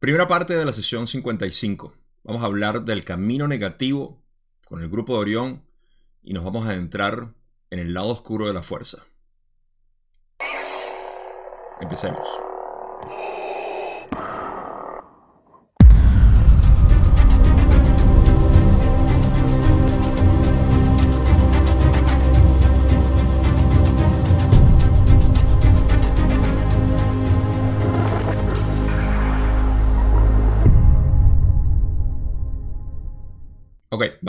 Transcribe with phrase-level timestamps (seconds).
[0.00, 1.92] Primera parte de la sesión 55.
[2.24, 4.22] Vamos a hablar del camino negativo
[4.64, 5.62] con el grupo de Orión
[6.22, 7.34] y nos vamos a adentrar
[7.68, 9.04] en el lado oscuro de la fuerza.
[11.82, 12.26] Empecemos.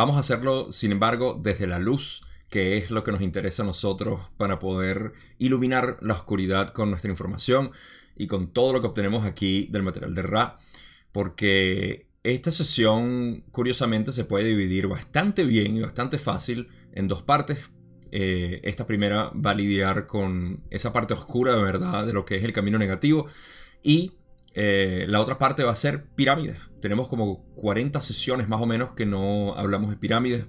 [0.02, 3.68] Vamos a hacerlo, sin embargo, desde la luz, que es lo que nos interesa a
[3.68, 7.70] nosotros para poder iluminar la oscuridad con nuestra información
[8.16, 10.58] y con todo lo que obtenemos aquí del material de Ra,
[11.12, 17.70] porque esta sesión, curiosamente, se puede dividir bastante bien y bastante fácil en dos partes.
[18.12, 22.38] Eh, esta primera va a lidiar con esa parte oscura de verdad de lo que
[22.38, 23.28] es el camino negativo
[23.84, 24.14] y
[24.54, 26.70] eh, la otra parte va a ser pirámides.
[26.82, 30.46] Tenemos como 40 sesiones más o menos que no hablamos de pirámides.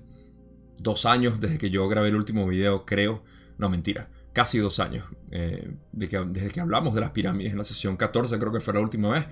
[0.79, 3.23] Dos años desde que yo grabé el último video, creo.
[3.59, 4.09] No, mentira.
[4.33, 5.05] Casi dos años.
[5.31, 8.81] Eh, desde que hablamos de las pirámides en la sesión 14, creo que fue la
[8.81, 9.27] última vez.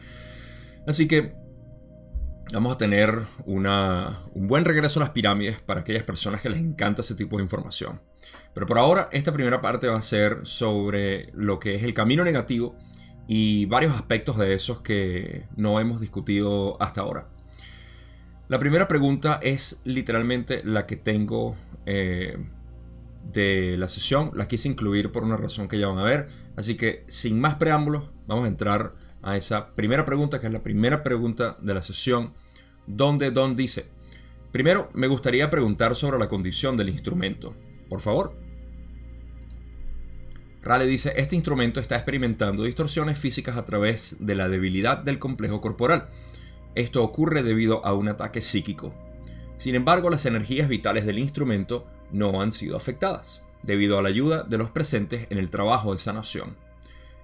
[0.86, 1.34] Así que
[2.52, 7.02] vamos a tener un buen regreso a las pirámides para aquellas personas que les encanta
[7.02, 8.00] ese tipo de información.
[8.54, 12.24] Pero por ahora, esta primera parte va a ser sobre lo que es el camino
[12.24, 12.76] negativo
[13.32, 17.28] y varios aspectos de esos que no hemos discutido hasta ahora.
[18.48, 21.54] La primera pregunta es literalmente la que tengo
[21.86, 22.44] eh,
[23.32, 24.32] de la sesión.
[24.34, 26.26] La quise incluir por una razón que ya van a ver.
[26.56, 28.90] Así que sin más preámbulos, vamos a entrar
[29.22, 32.34] a esa primera pregunta, que es la primera pregunta de la sesión,
[32.88, 33.92] donde Don dice,
[34.50, 37.54] primero me gustaría preguntar sobre la condición del instrumento.
[37.88, 38.49] Por favor.
[40.62, 45.60] Rale dice, este instrumento está experimentando distorsiones físicas a través de la debilidad del complejo
[45.60, 46.08] corporal.
[46.74, 48.94] Esto ocurre debido a un ataque psíquico.
[49.56, 54.42] Sin embargo, las energías vitales del instrumento no han sido afectadas, debido a la ayuda
[54.42, 56.56] de los presentes en el trabajo de sanación.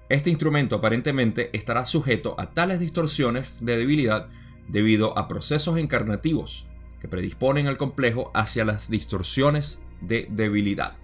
[0.09, 4.29] Este instrumento aparentemente estará sujeto a tales distorsiones de debilidad
[4.69, 6.67] debido a procesos encarnativos
[7.01, 10.95] que predisponen al complejo hacia las distorsiones de debilidad.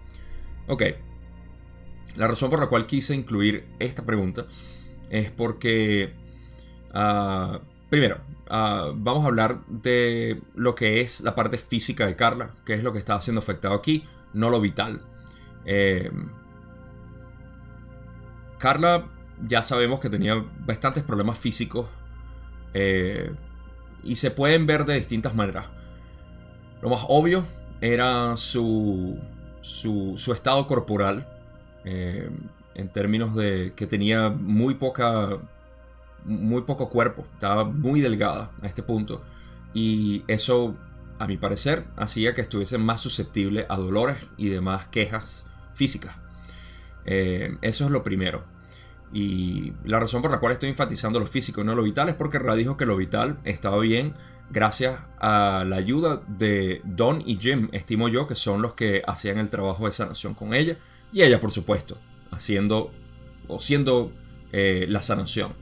[0.68, 0.82] Ok,
[2.16, 4.46] la razón por la cual quise incluir esta pregunta
[5.10, 6.14] es porque,
[6.92, 8.18] ah, primero,
[8.48, 12.82] ah, vamos a hablar de lo que es la parte física de Carla, que es
[12.82, 15.02] lo que está siendo afectado aquí, no lo vital.
[15.64, 16.10] Eh,
[18.58, 19.08] Carla
[19.44, 21.88] ya sabemos que tenía bastantes problemas físicos
[22.74, 23.32] eh,
[24.02, 25.66] y se pueden ver de distintas maneras.
[26.80, 27.44] Lo más obvio
[27.80, 29.18] era su,
[29.60, 31.26] su, su estado corporal,
[31.84, 32.30] eh,
[32.74, 35.38] en términos de que tenía muy poca
[36.24, 39.22] muy poco cuerpo, estaba muy delgada a este punto
[39.74, 40.76] y eso
[41.18, 46.16] a mi parecer hacía que estuviese más susceptible a dolores y demás quejas físicas.
[47.04, 48.44] Eh, eso es lo primero.
[49.12, 52.14] Y la razón por la cual estoy enfatizando lo físico y no lo vital es
[52.14, 54.12] porque Ra dijo que lo vital estaba bien
[54.50, 59.38] gracias a la ayuda de Don y Jim, estimo yo, que son los que hacían
[59.38, 60.78] el trabajo de sanación con ella.
[61.12, 61.98] Y ella, por supuesto,
[62.30, 62.90] haciendo
[63.48, 64.12] o siendo
[64.52, 65.54] eh, la sanación.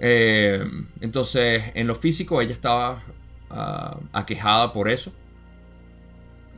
[0.00, 0.64] Eh,
[1.00, 3.02] entonces, en lo físico, ella estaba
[3.50, 5.12] uh, aquejada por eso.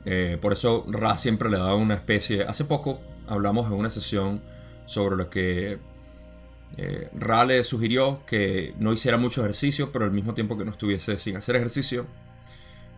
[0.05, 2.45] Eh, por eso Ra siempre le daba una especie.
[2.45, 4.43] Hace poco hablamos en una sesión
[4.87, 5.79] sobre lo que
[7.15, 11.19] Ra le sugirió que no hiciera mucho ejercicio, pero al mismo tiempo que no estuviese
[11.19, 12.07] sin hacer ejercicio.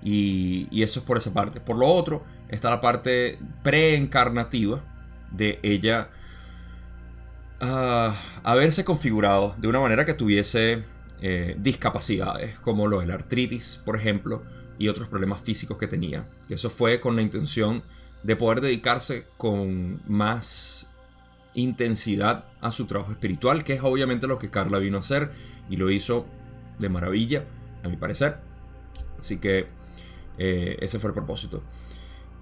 [0.04, 1.60] Y, eso es por esa parte.
[1.60, 4.82] Por lo otro, está la parte preencarnativa
[5.30, 6.10] de ella
[7.60, 8.12] uh,
[8.42, 10.82] haberse configurado de una manera que tuviese
[11.20, 14.42] eh, discapacidades, como lo de la artritis, por ejemplo,
[14.78, 16.26] y otros problemas físicos que tenía.
[16.48, 17.84] Y eso fue con la intención
[18.22, 20.88] de poder dedicarse con más
[21.54, 25.30] intensidad a su trabajo espiritual, que es obviamente lo que Carla vino a hacer
[25.68, 26.26] y lo hizo
[26.78, 27.44] de maravilla,
[27.84, 28.38] a mi parecer.
[29.18, 29.66] Así que
[30.38, 31.62] eh, ese fue el propósito.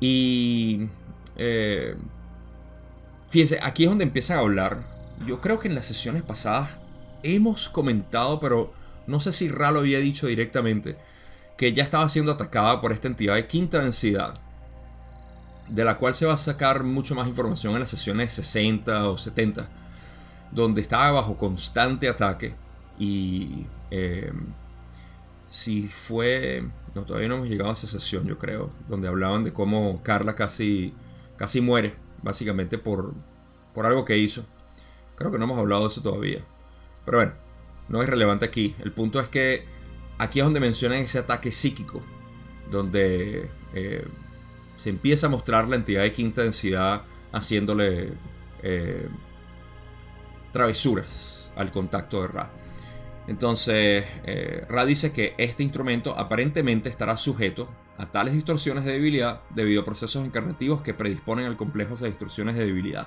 [0.00, 0.88] Y
[1.36, 1.94] eh,
[3.28, 4.82] fíjense, aquí es donde empiezan a hablar.
[5.26, 6.70] Yo creo que en las sesiones pasadas
[7.22, 8.72] hemos comentado, pero
[9.06, 10.96] no sé si Ra lo había dicho directamente,
[11.56, 14.34] que ya estaba siendo atacada por esta entidad de quinta densidad,
[15.68, 19.18] de la cual se va a sacar mucho más información en las sesiones 60 o
[19.18, 19.68] 70,
[20.50, 22.54] donde estaba bajo constante ataque
[22.98, 24.32] y eh,
[25.50, 26.64] si fue
[26.94, 30.34] no, todavía no hemos llegado a esa sesión, yo creo, donde hablaban de cómo Carla
[30.34, 30.92] casi,
[31.36, 33.14] casi muere, básicamente por,
[33.74, 34.44] por algo que hizo.
[35.14, 36.40] Creo que no hemos hablado de eso todavía.
[37.04, 37.32] Pero bueno,
[37.88, 38.74] no es relevante aquí.
[38.80, 39.64] El punto es que
[40.18, 42.02] aquí es donde mencionan ese ataque psíquico,
[42.70, 44.06] donde eh,
[44.76, 47.02] se empieza a mostrar la entidad de quinta densidad
[47.32, 48.14] haciéndole
[48.62, 49.08] eh,
[50.52, 52.50] travesuras al contacto de Ra.
[53.30, 59.42] Entonces, eh, Ra dice que este instrumento aparentemente estará sujeto a tales distorsiones de debilidad
[59.50, 63.06] debido a procesos encarnativos que predisponen al complejo de distorsiones de debilidad.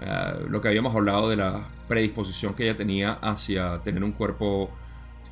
[0.00, 4.70] Eh, lo que habíamos hablado de la predisposición que ella tenía hacia tener un cuerpo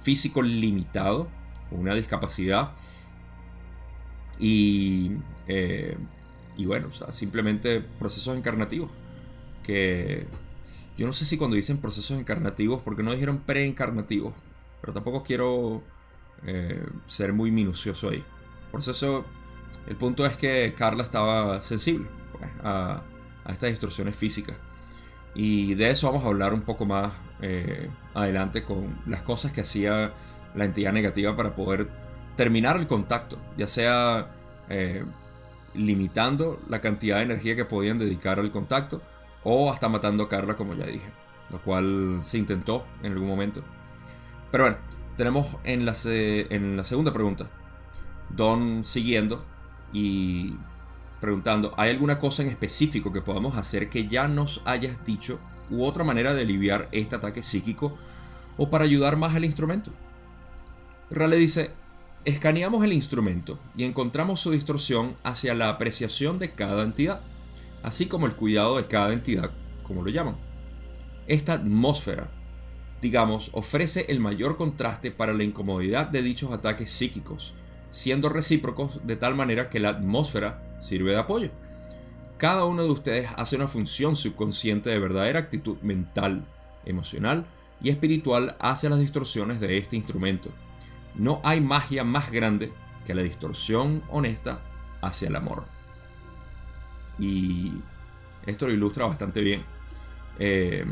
[0.02, 1.28] físico limitado,
[1.70, 2.72] una discapacidad.
[4.38, 5.12] Y,
[5.48, 5.96] eh,
[6.58, 8.90] bueno, simplemente procesos encarnativos.
[9.62, 10.26] Que
[10.96, 14.34] yo no sé si cuando dicen procesos encarnativos, porque no dijeron preencarnativos,
[14.80, 15.82] pero tampoco quiero
[16.46, 18.24] eh, ser muy minucioso ahí.
[18.70, 19.24] Por eso,
[19.86, 23.02] el punto es que Carla estaba sensible pues, a,
[23.48, 24.56] estas distorsiones físicas.
[25.34, 27.12] Y de eso vamos a hablar un poco más
[27.42, 30.14] eh, adelante con las cosas que hacía
[30.54, 31.88] la entidad negativa para poder
[32.36, 34.30] terminar el contacto, ya sea
[34.70, 35.04] eh,
[35.74, 39.02] limitando la cantidad de energía que podían dedicar al contacto
[39.48, 41.08] o hasta matando a Carla, como ya dije,
[41.50, 43.62] lo cual se intentó en algún momento.
[44.50, 44.78] Pero bueno,
[45.16, 47.48] tenemos en la, en la segunda pregunta,
[48.28, 49.44] Don siguiendo
[49.92, 50.56] y
[51.20, 55.38] preguntando, ¿hay alguna cosa en específico que podamos hacer que ya nos hayas dicho
[55.70, 57.96] u otra manera de aliviar este ataque psíquico
[58.56, 59.92] o para ayudar más al instrumento?
[61.08, 61.70] Rale dice,
[62.24, 67.20] escaneamos el instrumento y encontramos su distorsión hacia la apreciación de cada entidad,
[67.82, 69.50] así como el cuidado de cada entidad,
[69.82, 70.36] como lo llaman.
[71.26, 72.28] Esta atmósfera,
[73.00, 77.54] digamos, ofrece el mayor contraste para la incomodidad de dichos ataques psíquicos,
[77.90, 81.50] siendo recíprocos de tal manera que la atmósfera sirve de apoyo.
[82.38, 86.44] Cada uno de ustedes hace una función subconsciente de verdadera actitud mental,
[86.84, 87.46] emocional
[87.80, 90.50] y espiritual hacia las distorsiones de este instrumento.
[91.14, 92.72] No hay magia más grande
[93.06, 94.60] que la distorsión honesta
[95.00, 95.75] hacia el amor.
[97.18, 97.72] Y
[98.44, 99.64] esto lo ilustra bastante bien.
[100.38, 100.84] Eh,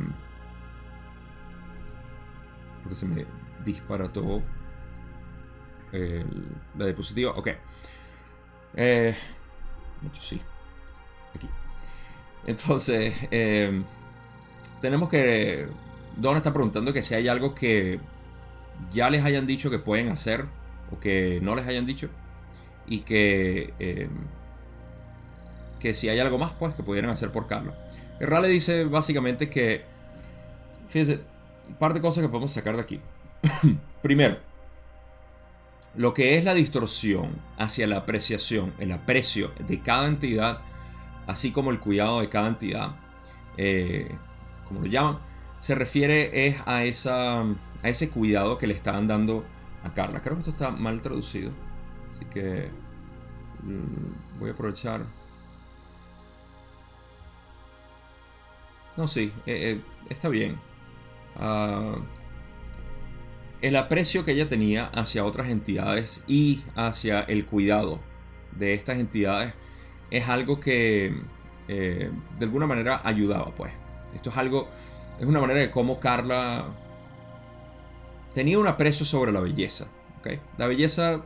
[2.82, 3.24] porque se me
[3.64, 4.42] disparató
[6.76, 7.32] la diapositiva.
[7.32, 7.48] Ok.
[8.76, 9.14] Eh,
[10.20, 10.40] sí.
[11.34, 11.48] Aquí.
[12.46, 13.82] Entonces, eh,
[14.80, 15.66] tenemos que...
[16.16, 17.98] Don está preguntando que si hay algo que
[18.92, 20.44] ya les hayan dicho que pueden hacer
[20.90, 22.08] o que no les hayan dicho
[22.86, 24.08] y que eh,
[25.84, 27.74] que si hay algo más pues que pudieran hacer por Carlos.
[28.18, 29.84] Rale dice básicamente que
[30.88, 31.20] fíjense
[31.68, 33.00] un par de cosas que podemos sacar de aquí.
[34.02, 34.38] Primero,
[35.94, 40.60] lo que es la distorsión hacia la apreciación, el aprecio de cada entidad,
[41.26, 42.92] así como el cuidado de cada entidad,
[43.58, 44.10] eh,
[44.66, 45.18] como lo llaman,
[45.60, 49.44] se refiere es a, esa, a ese cuidado que le están dando
[49.82, 50.22] a Carla.
[50.22, 51.52] Creo que esto está mal traducido,
[52.14, 52.70] así que
[53.64, 55.04] mm, voy a aprovechar.
[58.96, 60.56] No, sí, eh, eh, está bien.
[61.36, 61.98] Uh,
[63.60, 67.98] el aprecio que ella tenía hacia otras entidades y hacia el cuidado
[68.52, 69.54] de estas entidades
[70.10, 71.12] es algo que
[71.66, 73.72] eh, de alguna manera ayudaba, pues.
[74.14, 74.68] Esto es algo,
[75.18, 76.66] es una manera de cómo Carla
[78.32, 79.86] tenía un aprecio sobre la belleza.
[80.56, 81.22] La belleza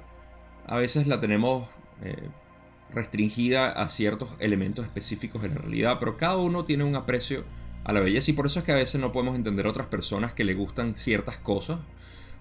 [0.66, 1.69] a veces la tenemos
[2.92, 7.45] restringida a ciertos elementos específicos de la realidad, pero cada uno tiene un aprecio
[7.88, 9.87] a la belleza y por eso es que a veces no podemos entender a otras
[9.87, 11.78] personas que le gustan ciertas cosas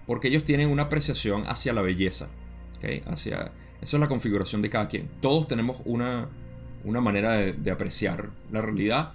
[0.06, 2.28] porque ellos tienen una apreciación hacia la belleza.
[3.06, 3.50] Hacia,
[3.80, 5.08] esa es la configuración de cada quien.
[5.22, 6.28] Todos tenemos una,
[6.84, 9.14] una manera de, apreciar la realidad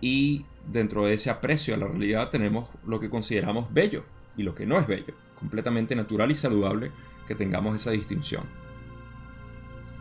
[0.00, 4.02] y dentro de ese aprecio a la realidad tenemos lo que consideramos bello
[4.36, 5.14] y lo que no es bello.
[5.38, 6.90] Completamente natural y saludable
[7.28, 8.42] que tengamos esa distinción.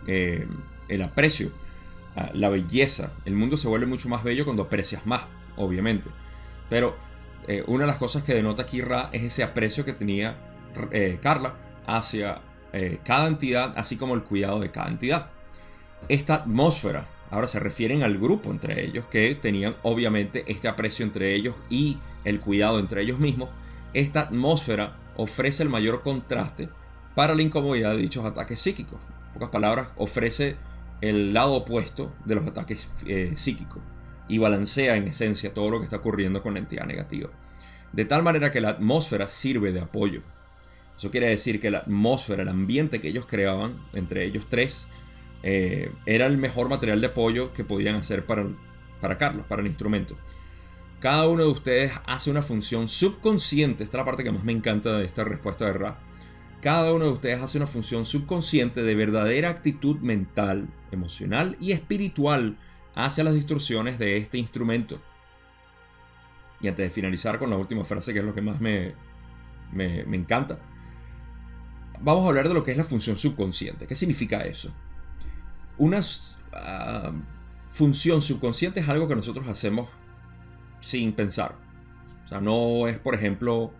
[0.07, 0.47] Eh,
[0.87, 1.51] el aprecio,
[2.33, 3.13] la belleza.
[3.25, 6.09] El mundo se vuelve mucho más bello cuando aprecias más, obviamente.
[6.69, 6.95] Pero
[7.47, 10.35] eh, una de las cosas que denota aquí Ra es ese aprecio que tenía
[10.91, 12.41] eh, Carla hacia
[12.73, 15.29] eh, cada entidad, así como el cuidado de cada entidad.
[16.09, 21.33] Esta atmósfera, ahora se refieren al grupo entre ellos, que tenían obviamente este aprecio entre
[21.33, 23.49] ellos y el cuidado entre ellos mismos.
[23.93, 26.69] Esta atmósfera ofrece el mayor contraste
[27.15, 28.99] para la incomodidad de dichos ataques psíquicos.
[29.27, 30.57] En pocas palabras, ofrece
[30.99, 32.91] el lado opuesto de los ataques
[33.35, 33.81] psíquicos
[34.27, 37.29] y balancea en esencia todo lo que está ocurriendo con la entidad negativa.
[37.93, 40.21] De tal manera que la atmósfera sirve de apoyo.
[40.97, 44.87] Eso quiere decir que la atmósfera, el ambiente que ellos creaban, entre ellos tres,
[45.43, 48.47] eh, era el mejor material de apoyo que podían hacer para,
[48.99, 50.15] para Carlos, para el instrumento.
[50.99, 53.83] cada uno de ustedes hace una función subconsciente.
[53.83, 55.99] Esta es la parte que más me encanta de esta respuesta de Ra.
[56.61, 62.57] Cada uno de ustedes hace una función subconsciente de verdadera actitud mental, emocional y espiritual
[62.97, 64.99] hacia las distorsiones de este instrumento.
[66.59, 68.93] Y antes de finalizar con la última frase, que es lo que más me,
[69.71, 70.57] me, encanta,
[72.01, 73.85] vamos a hablar de lo que es la función subconsciente.
[73.85, 74.73] ¿Qué significa eso?
[75.77, 75.99] Una
[76.53, 77.11] ah,
[77.69, 79.89] función subconsciente es algo que nosotros hacemos
[80.79, 81.55] sin pensar.
[82.25, 83.71] O sea, no es, por ejemplo,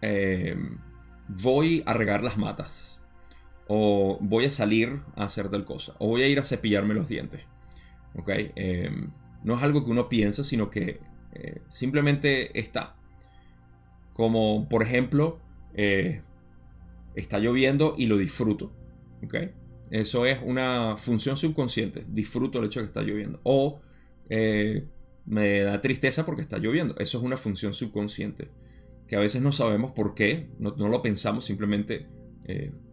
[0.00, 0.78] em,
[1.28, 3.00] voy a regar las matas.
[3.68, 5.94] O voy a salir a hacer tal cosa.
[5.98, 7.46] O voy a ir a cepillarme los dientes.
[8.14, 8.30] ¿Ok?
[8.54, 9.10] Em,
[9.44, 11.00] no es algo que uno piensa, sino que
[11.32, 12.96] eh, simplemente está.
[14.12, 15.38] Como, por ejemplo,
[15.74, 16.22] eh,
[17.14, 18.72] está lloviendo y lo disfruto.
[19.24, 19.34] ¿Ok?
[19.90, 22.04] Eso es una función subconsciente.
[22.08, 23.40] Disfruto el hecho de que está lloviendo.
[23.44, 23.80] O
[24.28, 24.86] eh,
[25.24, 26.96] me da tristeza porque está lloviendo.
[26.98, 28.50] Eso es una función subconsciente.
[29.06, 32.06] Que a veces no sabemos por qué, no, lo pensamos, simplemente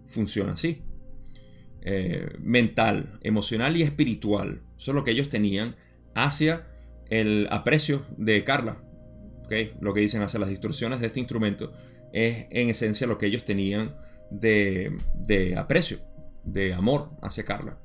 [0.07, 0.81] funciona así.
[1.87, 4.63] Eh, mental, emocional y espiritual.
[4.75, 5.75] Eso es lo que ellos tenían
[6.15, 6.65] hacia
[7.11, 8.81] el aprecio de Carla.
[9.79, 11.73] Lo que dicen hacia las distorsiones de este instrumento
[12.11, 13.95] es en esencia lo que ellos tenían
[14.31, 15.99] de, de aprecio,
[16.43, 17.77] de amor hacia Carla.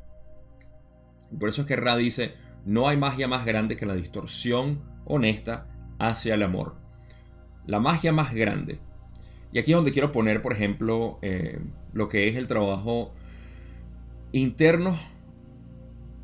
[1.39, 2.33] Por eso es que Ra dice,
[2.65, 5.67] no hay magia más grande que la distorsión honesta
[5.99, 6.77] hacia el amor.
[7.67, 8.79] La magia más grande.
[9.53, 11.59] Y aquí es donde quiero poner, por ejemplo, eh,
[11.93, 13.13] lo que es el trabajo
[14.33, 14.99] interno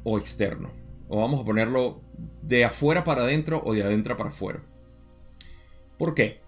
[0.04, 0.70] o externo.
[1.08, 2.02] O vamos a ponerlo
[2.42, 4.62] de afuera para adentro o de adentro para afuera.
[5.98, 6.40] ¿Por qué?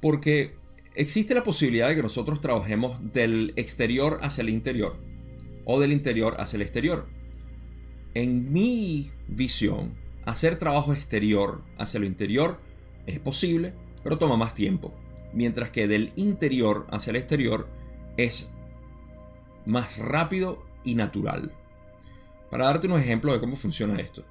[0.00, 0.56] Porque
[0.94, 4.96] existe la posibilidad de que nosotros trabajemos del exterior hacia el interior
[5.64, 7.18] o del interior hacia el exterior
[8.14, 12.60] en mi visión, hacer trabajo exterior hacia lo interior
[13.06, 14.92] es posible, pero toma más tiempo.
[15.32, 17.68] Mientras que del interior hacia el exterior
[18.16, 18.50] es
[19.66, 21.52] más rápido natural.
[22.50, 24.24] Para darte un ejemplo de cómo funciona esto.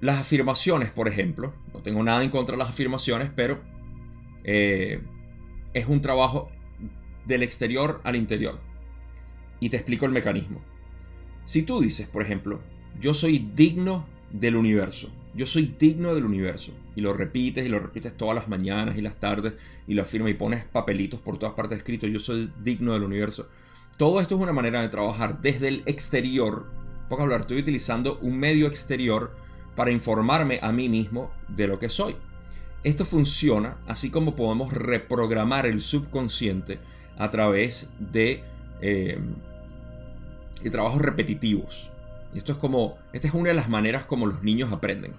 [0.00, 3.60] Las afirmaciones, por ejemplo, no tengo nada en contra de las afirmaciones, pero
[4.44, 5.00] eh,
[5.72, 6.50] es un trabajo
[7.24, 8.60] del exterior al interior.
[9.60, 10.60] Y te explico el mecanismo.
[11.44, 12.60] Si tú dices, por ejemplo,
[13.00, 17.78] yo soy digno del universo, yo soy digno del universo, y lo repites y lo
[17.80, 19.54] repites todas las mañanas y las tardes,
[19.86, 23.48] y lo afirmas y pones papelitos por todas partes escritos, yo soy digno del universo.
[23.96, 26.66] Todo esto es una manera de trabajar desde el exterior.
[27.08, 29.36] Por hablar, estoy utilizando un medio exterior
[29.76, 32.16] para informarme a mí mismo de lo que soy.
[32.82, 36.80] Esto funciona así como podemos reprogramar el subconsciente
[37.16, 38.42] a través de
[38.80, 39.18] eh,
[40.62, 41.90] y trabajos repetitivos.
[42.34, 45.12] Y esto es como, esta es una de las maneras como los niños aprenden.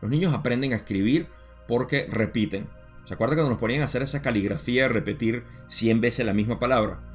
[0.00, 1.28] Los niños aprenden a escribir
[1.68, 2.66] porque repiten.
[3.04, 6.58] ¿Se acuerdan cuando nos ponían a hacer esa caligrafía de repetir 100 veces la misma
[6.58, 7.11] palabra?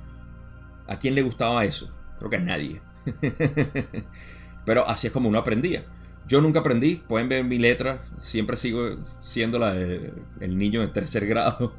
[0.87, 1.93] ¿A quién le gustaba eso?
[2.17, 2.81] Creo que a nadie.
[4.65, 5.83] Pero así es como uno aprendía.
[6.27, 11.25] Yo nunca aprendí, pueden ver mi letra, siempre sigo siendo la del niño de tercer
[11.25, 11.73] grado.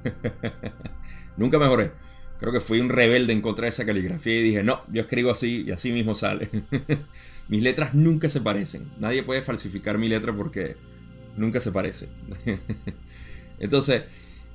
[1.36, 1.92] nunca mejoré.
[2.38, 5.30] Creo que fui un rebelde en contra de esa caligrafía y dije, no, yo escribo
[5.30, 6.48] así y así mismo sale.
[7.48, 8.90] Mis letras nunca se parecen.
[8.98, 10.76] Nadie puede falsificar mi letra porque
[11.36, 12.08] nunca se parece.
[13.58, 14.04] Entonces,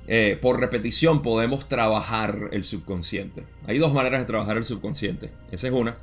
[0.06, 3.44] eh, por repetición podemos trabajar el subconsciente.
[3.66, 5.30] Hay dos maneras de trabajar el subconsciente.
[5.50, 5.96] Esa es una.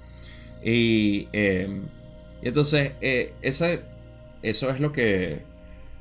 [0.64, 1.84] Y, em,
[2.42, 5.44] entonces, eh, eso es lo que,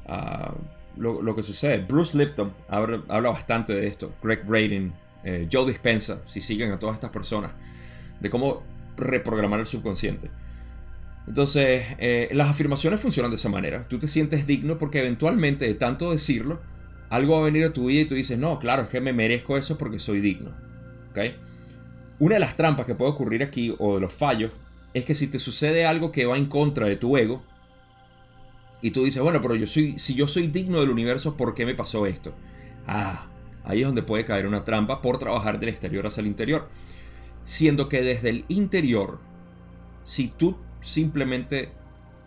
[0.06, 0.54] ah,
[0.96, 1.78] lo, que sucede.
[1.78, 4.14] Bruce Lipton habla, habla, bastante de esto.
[4.22, 4.92] Greg Braden
[5.22, 7.52] eh, Joe Dispensa, si siguen a todas estas personas,
[8.18, 8.62] de cómo
[8.96, 10.30] reprogramar el subconsciente.
[11.26, 11.84] Entonces,
[12.32, 13.86] las afirmaciones funcionan de esa manera.
[13.86, 16.60] Tú te sientes digno porque eventualmente de tanto decirlo,
[17.10, 19.12] algo va a venir a tu vida y tú dices, no, claro, es que me
[19.12, 20.52] merezco eso porque soy digno.
[22.18, 24.52] Una de las trampas que puede ocurrir aquí, o de los fallos,
[24.94, 27.42] es que si te sucede algo que va en contra de tu ego,
[28.80, 31.66] y tú dices, bueno, pero yo soy, si yo soy digno del universo, ¿por qué
[31.66, 32.32] me pasó esto?
[32.86, 33.30] Ah,
[33.64, 36.68] Ahí es donde puede caer una trampa por trabajar del exterior hacia el interior.
[37.42, 39.18] Siendo que desde el interior,
[40.04, 41.70] si tú simplemente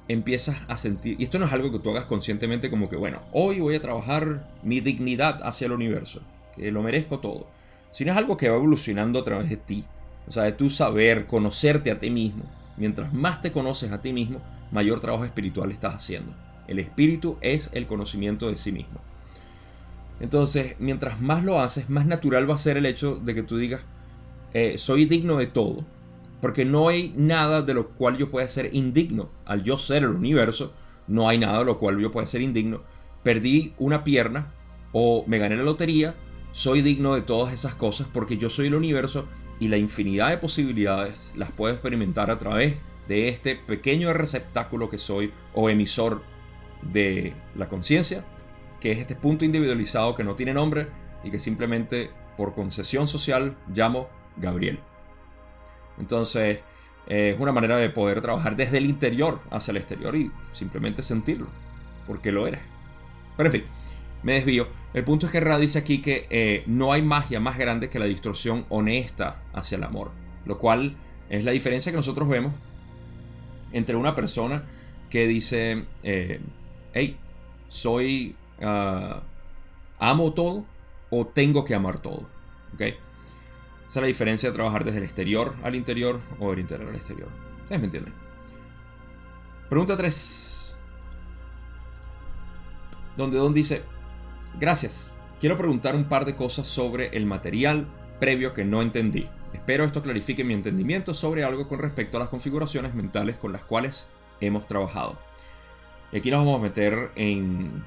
[0.08, 3.22] empiezas a sentir, y esto no es algo que tú hagas conscientemente como que, bueno,
[3.32, 6.22] hoy voy a trabajar mi dignidad hacia el universo,
[6.56, 7.48] que lo merezco todo,
[7.92, 9.86] sino es algo que va evolucionando a través de ti,
[10.28, 12.44] o sea, de tu saber, conocerte a ti mismo.
[12.78, 14.42] Mientras más te conoces a ti mismo,
[14.72, 16.34] mayor trabajo espiritual estás haciendo.
[16.68, 19.00] El espíritu es el conocimiento de sí mismo.
[20.20, 23.58] Entonces, mientras más lo haces, más natural va a ser el hecho de que tú
[23.58, 23.82] digas,
[24.54, 25.84] eh, soy digno de todo.
[26.44, 29.30] Porque no hay nada de lo cual yo pueda ser indigno.
[29.46, 30.74] Al yo ser el universo,
[31.08, 32.82] no hay nada de lo cual yo pueda ser indigno.
[33.24, 34.52] perdí una pierna
[34.92, 36.16] o me gané la lotería,
[36.52, 39.26] soy digno de todas esas cosas porque yo soy el universo
[39.58, 42.76] y la infinidad de posibilidades las puedo experimentar a través
[43.08, 46.24] de este pequeño receptáculo que soy o emisor
[46.82, 48.26] de la conciencia,
[48.82, 50.88] que es este punto individualizado que no tiene nombre
[51.24, 54.82] y que simplemente por concesión social llamo Gabriel.
[56.00, 56.60] Entonces,
[57.08, 61.48] es una manera de poder trabajar desde el interior hacia el exterior y simplemente sentirlo,
[62.08, 62.62] porque lo eres.
[63.36, 63.64] Pero en fin,
[64.24, 64.68] me desvío.
[64.94, 68.00] El punto es que Ra dice aquí que eh, no hay magia más grande que
[68.00, 70.12] la distorsión honesta hacia el amor,
[70.46, 70.96] lo cual
[71.30, 72.54] es la diferencia que nosotros vemos
[73.72, 74.64] entre una persona
[75.10, 76.40] que dice, eh,
[76.94, 77.18] hey,
[77.68, 79.24] soy, ah,
[80.00, 80.66] amo todo
[81.10, 82.28] o tengo que amar todo.
[82.76, 82.96] ¿Okay?
[83.88, 86.96] Esa es la diferencia de trabajar desde el exterior al interior o del interior al
[86.96, 87.30] exterior.
[87.62, 88.14] ¿Ustedes me entienden?
[89.70, 90.76] Pregunta 3.
[93.18, 93.84] Donde Don dice,
[94.60, 95.12] gracias.
[95.40, 97.88] Quiero preguntar un par de cosas sobre el material
[98.20, 99.28] previo que no entendí.
[99.54, 103.64] Espero esto clarifique mi entendimiento sobre algo con respecto a las configuraciones mentales con las
[103.64, 104.08] cuales
[104.40, 105.18] hemos trabajado.
[106.12, 107.84] Y aquí nos vamos a meter en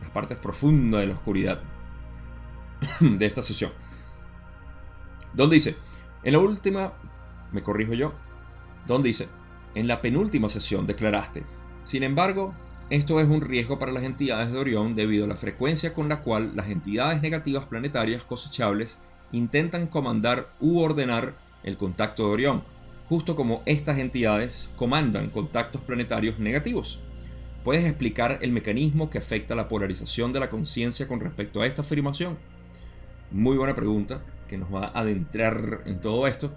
[0.00, 1.60] las partes profundas de la oscuridad
[3.00, 3.70] de esta sesión.
[5.36, 5.76] Don dice,
[6.24, 6.94] en la última,
[7.52, 8.14] me corrijo yo,
[8.86, 9.28] Don dice,
[9.74, 11.44] en la penúltima sesión declaraste,
[11.84, 12.54] sin embargo,
[12.88, 16.22] esto es un riesgo para las entidades de Orión debido a la frecuencia con la
[16.22, 18.98] cual las entidades negativas planetarias cosechables
[19.30, 22.62] intentan comandar u ordenar el contacto de Orión,
[23.10, 26.98] justo como estas entidades comandan contactos planetarios negativos.
[27.62, 31.82] ¿Puedes explicar el mecanismo que afecta la polarización de la conciencia con respecto a esta
[31.82, 32.38] afirmación?
[33.30, 36.52] Muy buena pregunta que nos va a adentrar en todo esto.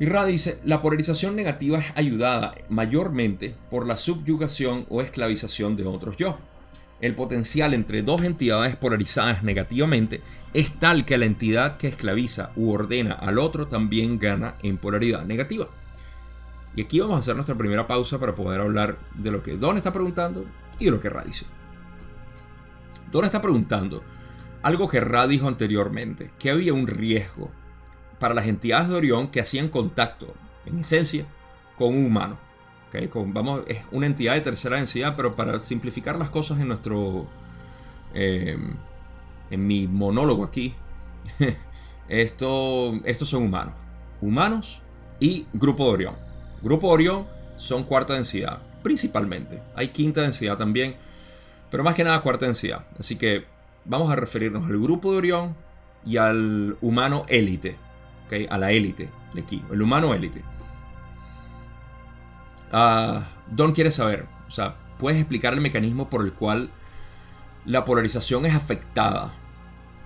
[0.00, 5.86] Y Ra dice, la polarización negativa es ayudada mayormente por la subyugación o esclavización de
[5.86, 6.36] otros yo.
[7.00, 12.70] El potencial entre dos entidades polarizadas negativamente es tal que la entidad que esclaviza u
[12.70, 15.68] ordena al otro también gana en polaridad negativa.
[16.76, 19.76] Y aquí vamos a hacer nuestra primera pausa para poder hablar de lo que Don
[19.76, 20.44] está preguntando
[20.78, 21.46] y de lo que Ra dice.
[23.12, 24.02] Don está preguntando
[24.64, 27.50] algo que Ra dijo anteriormente, que había un riesgo
[28.18, 30.32] para las entidades de Orión que hacían contacto,
[30.64, 31.26] en esencia,
[31.76, 32.38] con un humano.
[33.26, 37.26] vamos, es una entidad de tercera densidad, pero para simplificar las cosas en nuestro...
[38.14, 38.56] Eh,
[39.50, 40.74] en mi monólogo aquí,
[42.08, 43.74] esto, estos son humanos.
[44.22, 44.80] Humanos
[45.20, 46.14] y Grupo de Orión.
[46.62, 49.60] Grupo de Orión son cuarta densidad, principalmente.
[49.76, 50.96] Hay quinta densidad también,
[51.70, 52.86] pero más que nada cuarta densidad.
[52.98, 53.52] Así que
[53.84, 55.56] vamos a referirnos al grupo de Orión
[56.06, 57.76] y al humano élite.
[58.26, 58.46] ¿okay?
[58.50, 60.42] A la élite de aquí, el humano élite.
[62.72, 63.20] Uh,
[63.50, 66.70] Don quiere saber, o sea, puedes explicar el mecanismo por el cual
[67.66, 69.32] la polarización es afectada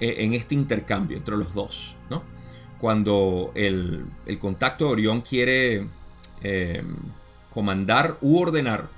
[0.01, 2.23] eh, en este intercambio entre los dos, ¿no?
[2.81, 4.07] Cuando el,
[4.41, 5.89] contacto de Orión quiere
[6.43, 6.85] eh,
[7.51, 8.89] comandar u ordenar,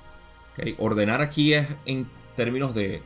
[0.52, 0.74] ¿okay?
[0.78, 3.02] ordenar aquí es en términos de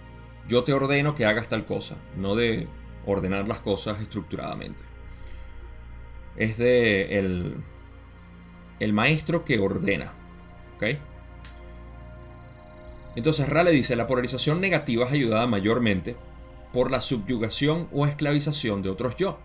[0.48, 2.68] yo te ordeno que hagas tal cosa, no de
[3.06, 4.82] ordenar las cosas estructuradamente.
[6.36, 7.56] Es de el,
[8.80, 10.12] el maestro que ordena.
[13.16, 16.16] Entonces Rale dice, la polarización negativa es ayudada mayormente
[16.72, 19.38] por la subyugación o esclavización de otros yo.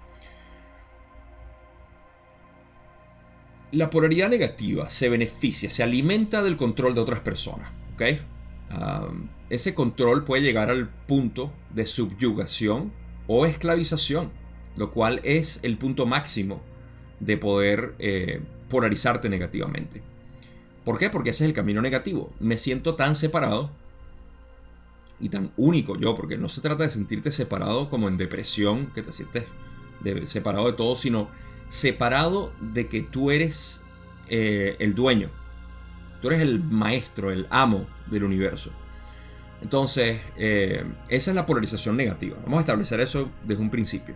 [3.71, 7.69] La polaridad negativa se beneficia, se alimenta del control de otras personas.
[7.93, 8.01] ¿ok?
[9.49, 12.91] Ese control puede llegar al punto de subyugación
[13.27, 14.31] o esclavización,
[14.75, 16.61] lo cual es el punto máximo
[17.19, 20.01] de poder eh, polarizarte negativamente.
[20.85, 21.09] ¿Por qué?
[21.09, 22.31] Porque ese es el camino negativo.
[22.39, 23.71] Me siento tan separado
[25.19, 29.01] y tan único yo, porque no se trata de sentirte separado como en depresión, que
[29.01, 29.45] te sientes
[30.25, 31.27] separado de todo, sino
[31.67, 33.81] separado de que tú eres
[34.29, 35.29] eh, el dueño.
[36.21, 38.71] Tú eres el maestro, el amo del universo.
[39.61, 42.37] Entonces, eh, esa es la polarización negativa.
[42.43, 44.15] Vamos a establecer eso desde un principio.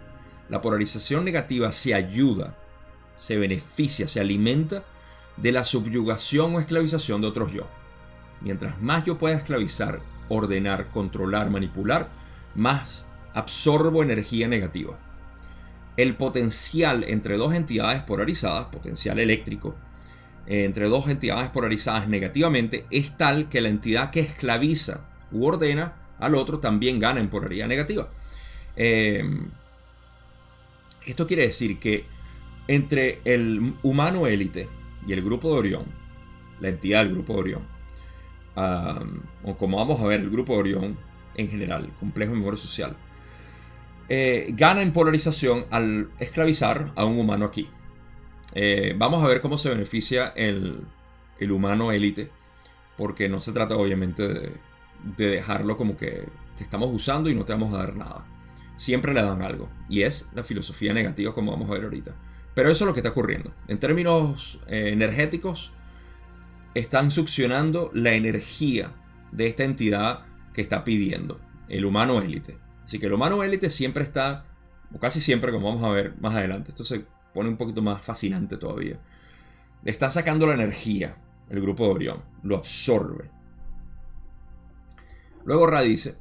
[0.49, 2.55] La polarización negativa se ayuda,
[3.17, 4.83] se beneficia, se alimenta
[5.37, 7.67] de la subyugación o esclavización de otros yo.
[8.41, 12.09] Mientras más yo pueda esclavizar, ordenar, controlar, manipular,
[12.55, 14.97] más absorbo energía negativa.
[15.97, 19.75] El potencial entre dos entidades polarizadas, potencial eléctrico,
[20.47, 25.05] eh, entre dos entidades polarizadas negativamente, es tal que la entidad que esclaviza
[25.41, 28.09] ordena al otro también gana en polaridad negativa.
[28.75, 29.49] Em,
[31.05, 32.05] esto quiere decir que
[32.67, 34.69] entre el humano élite
[35.05, 35.85] y el grupo de Orión,
[36.59, 37.73] la entidad del grupo de Orión,
[39.43, 40.97] o como vamos a ver, el grupo de Orión,
[41.35, 42.95] en general, complejo de memoria social,
[44.09, 47.67] eh, gana en polarización al esclavizar a un humano aquí.
[48.53, 50.81] Eh, vamos a ver cómo se beneficia el,
[51.39, 52.29] el humano élite,
[52.97, 54.51] porque no se trata obviamente de,
[55.03, 58.25] de dejarlo como que te estamos usando y no te vamos a dar nada.
[58.75, 62.15] Siempre le dan algo, y es la filosofía negativa como vamos a ver ahorita.
[62.55, 63.53] Pero eso es lo que está ocurriendo.
[63.67, 65.71] En términos eh, energéticos,
[66.73, 68.91] están succionando la energía
[69.31, 72.57] de esta entidad que está pidiendo, el humano élite.
[72.83, 74.45] Así que el humano élite siempre está,
[74.93, 78.01] o casi siempre, como vamos a ver más adelante, esto se pone un poquito más
[78.01, 78.99] fascinante todavía.
[79.85, 81.17] Está sacando la energía,
[81.49, 83.29] el grupo de Orión, lo absorbe.
[85.45, 86.15] Luego Ra dice,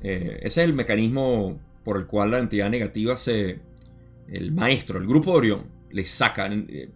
[0.00, 3.60] eh, ese es el mecanismo por el cual la entidad negativa se,
[4.28, 6.90] el maestro, el grupo de Orión, le saca eh,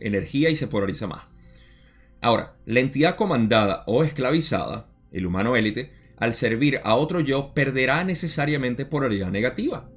[0.00, 1.24] energía y se polariza más.
[2.20, 8.02] Ahora, la entidad comandada o esclavizada, el humano élite, al servir a otro yo, perderá
[8.04, 9.88] necesariamente polaridad negativa,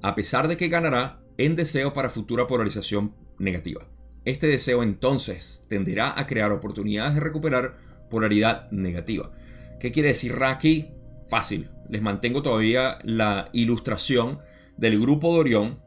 [0.00, 3.88] a pesar de que ganará en deseo para futura polarización negativa.
[4.24, 7.78] Este deseo entonces tenderá a crear oportunidades de recuperar
[8.10, 9.32] polaridad negativa.
[9.80, 10.90] ¿Qué quiere decir Raki?
[11.30, 11.70] Fácil.
[11.88, 14.40] Les mantengo todavía la ilustración
[14.76, 15.82] del grupo de Orión,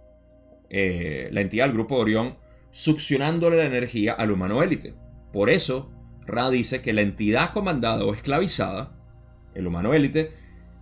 [0.71, 2.37] eh, la entidad del grupo de Orión,
[2.71, 4.95] succionándole la energía al humano élite.
[5.31, 5.91] Por eso,
[6.25, 8.97] Ra dice que la entidad comandada o esclavizada,
[9.53, 10.31] el humano élite,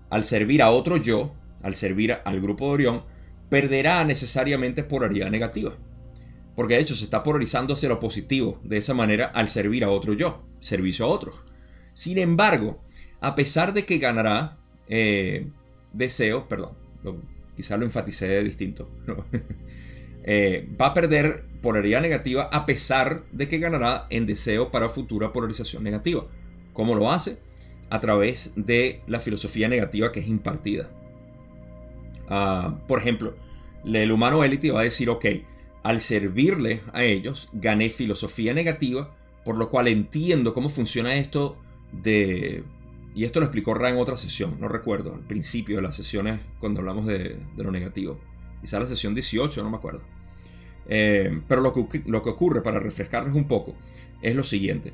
[0.10, 3.04] al servir a otro yo, al servir al grupo de Orión,
[3.50, 5.76] perderá necesariamente polaridad negativa.
[6.56, 9.90] Porque de hecho se está polarizando hacia lo positivo de esa manera al servir a
[9.90, 11.44] otro yo, servicio a otros.
[11.94, 12.86] Sin embargo,
[13.22, 14.58] a pesar de que ganará
[14.88, 15.48] eh,
[15.94, 16.72] deseo, perdón,
[17.56, 18.90] quizás lo enfaticé distinto,
[20.24, 25.32] eh, va a perder polaridad negativa a pesar de que ganará en deseo para futura
[25.32, 26.26] polarización negativa.
[26.74, 27.38] ¿Cómo lo hace?
[27.90, 30.90] A través de la filosofía negativa que es impartida.
[32.30, 33.36] Ah, por ejemplo,
[33.86, 35.26] el humano élite va a decir, ok,
[35.84, 41.58] al servirle a ellos, gané filosofía negativa, por lo cual entiendo cómo funciona esto
[41.92, 42.64] de...
[43.14, 46.40] Y esto lo explicó Ra en otra sesión, no recuerdo, al principio de las sesiones
[46.60, 48.20] cuando hablamos de, lo negativo.
[48.62, 50.02] Quizá la sesión 18, no me acuerdo.
[50.88, 53.76] Eh, pero lo que, lo que ocurre, para refrescarles un poco,
[54.22, 54.94] es lo siguiente.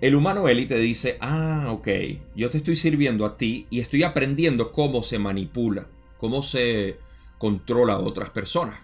[0.00, 1.88] El humano élite dice, ah, ok,
[2.34, 5.86] yo te estoy sirviendo a ti y estoy aprendiendo cómo se manipula,
[6.18, 6.98] cómo se
[7.38, 8.80] controla a otras personas.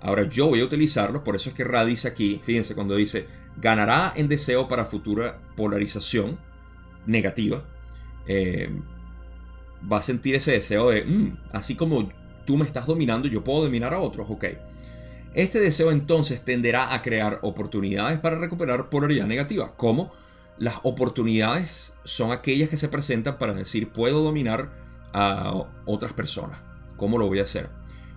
[0.00, 3.26] Ahora yo voy a utilizarlo, por eso es que Ra dice aquí, fíjense cuando dice,
[3.56, 6.38] ganará en deseo para futura polarización
[7.06, 7.64] negativa.
[8.26, 8.70] Eh,
[9.90, 12.08] va a sentir ese deseo de, mm, así como
[12.44, 14.44] tú me estás dominando, yo puedo dominar a otros, ok.
[15.34, 19.74] Este deseo entonces tenderá a crear oportunidades para recuperar polaridad negativa.
[19.76, 20.12] ¿Cómo?
[20.56, 24.70] Las oportunidades son aquellas que se presentan para decir puedo dominar
[25.12, 25.52] a
[25.84, 26.60] otras personas.
[26.96, 27.68] ¿Cómo lo voy a hacer?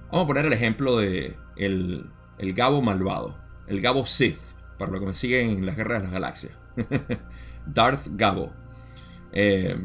[0.09, 4.39] Vamos a poner el ejemplo de el, Gabo malvado, el Gabo Sith,
[4.77, 6.57] para lo que me siguen en las guerras de las galaxias.
[7.65, 8.53] Darth Gabo.
[9.33, 9.75] Eh,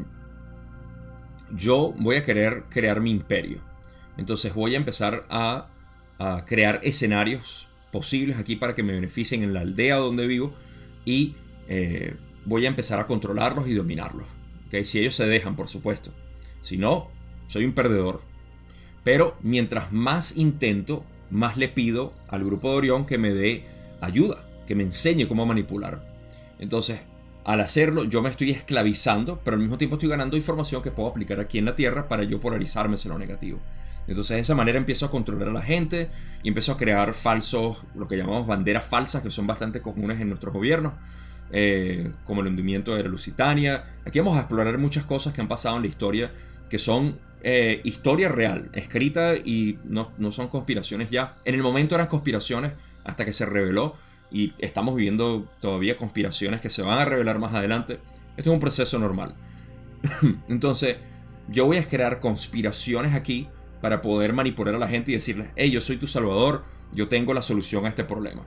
[1.55, 3.59] yo voy a querer crear mi imperio.
[4.17, 5.67] Entonces voy a empezar a
[6.45, 10.53] crear escenarios posibles aquí para que me beneficien en la aldea donde vivo
[11.05, 11.35] y
[11.69, 14.27] eh, voy a empezar a controlarlos y dominarlos.
[14.67, 14.83] ¿okay?
[14.83, 16.11] Si ellos se dejan, por supuesto.
[16.61, 17.09] Si no,
[17.47, 18.21] soy un perdedor.
[19.05, 23.63] Pero mientras más intento, más le pido al grupo de Orión que me dé
[24.01, 26.05] ayuda, que me enseñe cómo manipular.
[26.59, 26.99] Entonces,
[27.45, 31.07] al hacerlo, yo me estoy esclavizando, pero al mismo tiempo estoy ganando información que puedo
[31.09, 33.59] aplicar aquí en la Tierra para yo polarizarme hacia lo negativo.
[34.07, 36.09] Entonces de esa manera empiezo a controlar a la gente
[36.41, 40.29] y empiezo a crear falsos, lo que llamamos banderas falsas, que son bastante comunes en
[40.29, 40.93] nuestros gobiernos,
[41.51, 43.83] eh, como el hundimiento de la Lusitania.
[44.05, 46.31] Aquí vamos a explorar muchas cosas que han pasado en la historia,
[46.67, 51.37] que son eh, historia real, escrita y no, no son conspiraciones ya.
[51.45, 52.71] En el momento eran conspiraciones
[53.03, 53.95] hasta que se reveló
[54.31, 57.99] y estamos viviendo todavía conspiraciones que se van a revelar más adelante.
[58.37, 59.35] Esto es un proceso normal.
[60.49, 60.97] Entonces,
[61.47, 63.47] yo voy a crear conspiraciones aquí
[63.81, 67.33] para poder manipular a la gente y decirles, hey, yo soy tu salvador, yo tengo
[67.33, 68.41] la solución a este problema.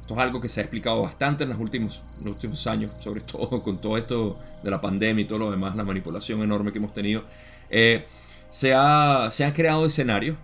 [0.00, 3.20] Esto es algo que se ha explicado bastante en los últimos, los últimos años, sobre
[3.20, 6.78] todo con todo esto de la pandemia y todo lo demás, la manipulación enorme que
[6.78, 7.24] hemos tenido.
[7.70, 8.04] Eh,
[8.50, 10.36] se, ha, se han creado escenarios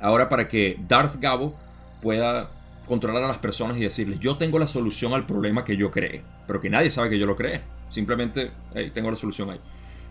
[0.00, 1.54] ahora para que Darth Gabo
[2.00, 2.50] pueda
[2.86, 6.22] controlar a las personas y decirles, yo tengo la solución al problema que yo creé,
[6.46, 7.60] pero que nadie sabe que yo lo creé.
[7.90, 8.50] Simplemente,
[8.94, 9.60] tengo la solución ahí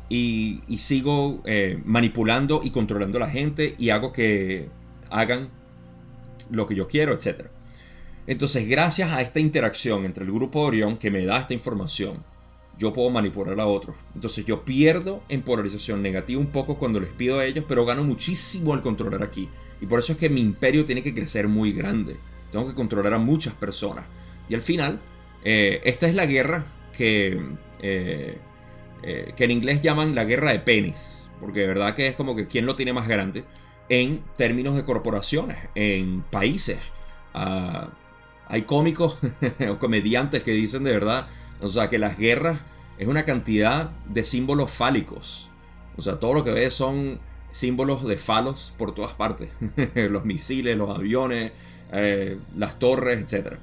[0.09, 4.69] y, sigo eh, manipulando y controlando a la gente y hago que
[5.09, 5.49] hagan
[6.49, 7.47] lo que yo quiero, etc.
[8.27, 12.23] Entonces, gracias a esta interacción entre el grupo de Orión que me da esta información
[12.77, 13.95] yo puedo manipular a otros.
[14.15, 18.03] Entonces yo pierdo en polarización negativa un poco cuando les pido a ellos, pero gano
[18.03, 19.49] muchísimo al controlar aquí.
[19.81, 22.17] Y por eso es que mi imperio tiene que crecer muy grande.
[22.51, 24.05] Tengo que controlar a muchas personas.
[24.49, 24.99] Y al final,
[25.43, 27.41] eh, esta es la guerra que,
[27.81, 28.37] eh,
[29.03, 31.29] eh, que en inglés llaman la guerra de penes.
[31.39, 33.43] Porque de verdad que es como que quién lo tiene más grande
[33.89, 36.79] en términos de corporaciones, en países.
[37.33, 37.89] Ah,
[38.47, 39.17] hay cómicos
[39.69, 41.27] o comediantes que dicen de verdad
[41.61, 42.59] o sea, que las guerras
[42.97, 45.49] es una cantidad de símbolos fálicos.
[45.97, 47.19] O sea, todo lo que ves son
[47.51, 49.49] símbolos de falos por todas partes.
[49.95, 51.53] los misiles, los aviones,
[51.95, 53.55] eh, las torres, etc.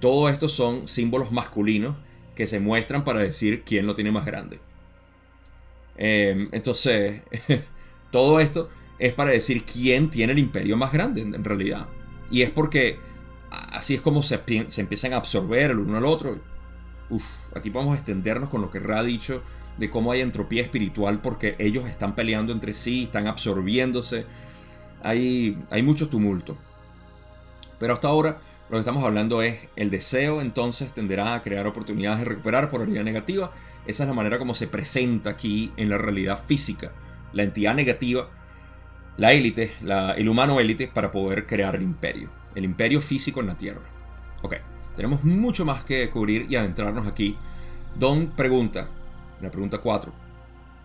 [0.00, 1.96] Todo esto son símbolos masculinos
[2.34, 4.60] que se muestran para decir quién lo tiene más grande.
[5.96, 7.22] Em, entonces,
[8.10, 11.86] todo esto es para decir quién tiene el imperio más grande en, realidad.
[12.30, 12.98] Y es porque
[13.50, 16.38] así es como se, se empiezan a absorber el uno al otro
[17.10, 19.42] Uf, aquí podemos extendernos con lo que Ra ha dicho
[19.78, 24.26] de cómo hay entropía espiritual porque ellos están peleando entre sí, están absorbiéndose.
[25.02, 26.56] Hay, hay mucho tumulto.
[27.78, 28.38] Pero hasta ahora
[28.68, 33.02] lo que estamos hablando es el deseo entonces tenderá a crear oportunidades de recuperar polaridad
[33.02, 33.50] negativa.
[33.86, 36.92] Esa es la manera como se presenta aquí en la realidad física.
[37.32, 38.28] La entidad negativa,
[39.16, 39.72] la élite,
[40.16, 42.30] el humano élite para poder crear el imperio.
[42.54, 43.80] El imperio físico en la Tierra.
[44.42, 44.56] Ok.
[44.96, 47.36] Tenemos mucho más que cubrir y adentrarnos aquí.
[47.96, 48.88] Don pregunta,
[49.40, 50.12] la pregunta 4.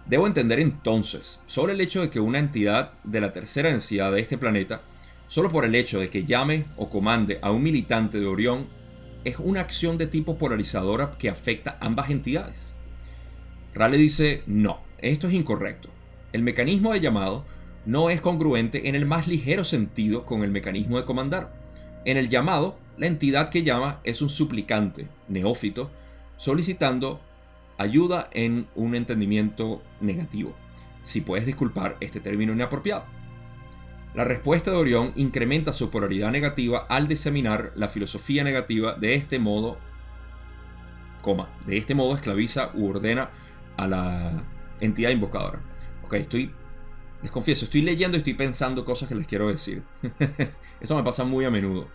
[0.06, 4.22] Debo entender entonces, sobre el hecho de que una entidad de la tercera densidad de
[4.22, 4.82] este planeta,
[5.34, 8.68] solo por el hecho de que llame o comande a un militante de Orión,
[9.24, 12.76] es una acción de tipo polarizadora que afecta a ambas entidades.
[13.74, 15.90] Rale dice, no, esto es incorrecto.
[16.34, 17.48] El mecanismo de llamado
[17.88, 21.52] no es congruente en el más ligero sentido con el mecanismo de comandar.
[22.06, 25.90] En el llamado, la entidad que llama es un suplicante, neófito,
[26.38, 27.22] solicitando
[27.80, 30.54] ayuda en un entendimiento negativo.
[31.04, 33.23] Si puedes disculpar este término inapropiado.
[34.14, 39.40] La respuesta de Orión incrementa su polaridad negativa al diseminar la filosofía negativa de este
[39.40, 39.78] modo,
[41.22, 43.32] coma, de este modo esclaviza u ordena
[43.76, 44.44] a la
[44.80, 45.62] entidad invocadora.
[46.04, 46.52] Ok, estoy,
[47.24, 49.82] les confieso, estoy leyendo y estoy pensando cosas que les quiero decir.
[50.80, 51.88] Esto me pasa muy a menudo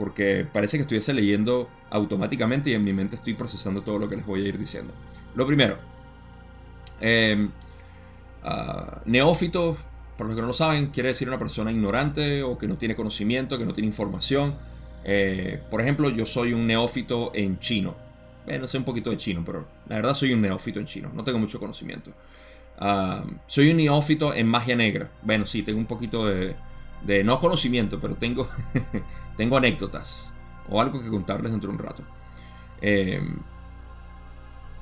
[0.00, 4.16] porque parece que estuviese leyendo automáticamente y en mi mente estoy procesando todo lo que
[4.16, 4.94] les voy a ir diciendo.
[5.34, 5.78] Lo primero,
[7.00, 7.50] em,
[8.42, 9.76] ah, neófito,
[10.20, 12.94] para los que no lo saben, quiere decir una persona ignorante o que no tiene
[12.94, 14.54] conocimiento, que no tiene información.
[15.02, 17.96] Eh, por ejemplo, yo soy un neófito en chino.
[18.46, 21.24] no sé un poquito de chino, pero la verdad soy un neófito en chino, no
[21.24, 22.12] tengo mucho conocimiento.
[22.78, 25.10] Ah, soy un neófito en magia negra.
[25.22, 26.54] Bueno, sí, tengo un poquito de,
[27.24, 28.46] no conocimiento, pero tengo,
[29.38, 30.34] tengo anécdotas
[30.68, 32.02] o algo que contarles dentro de un rato.
[32.82, 33.38] Em,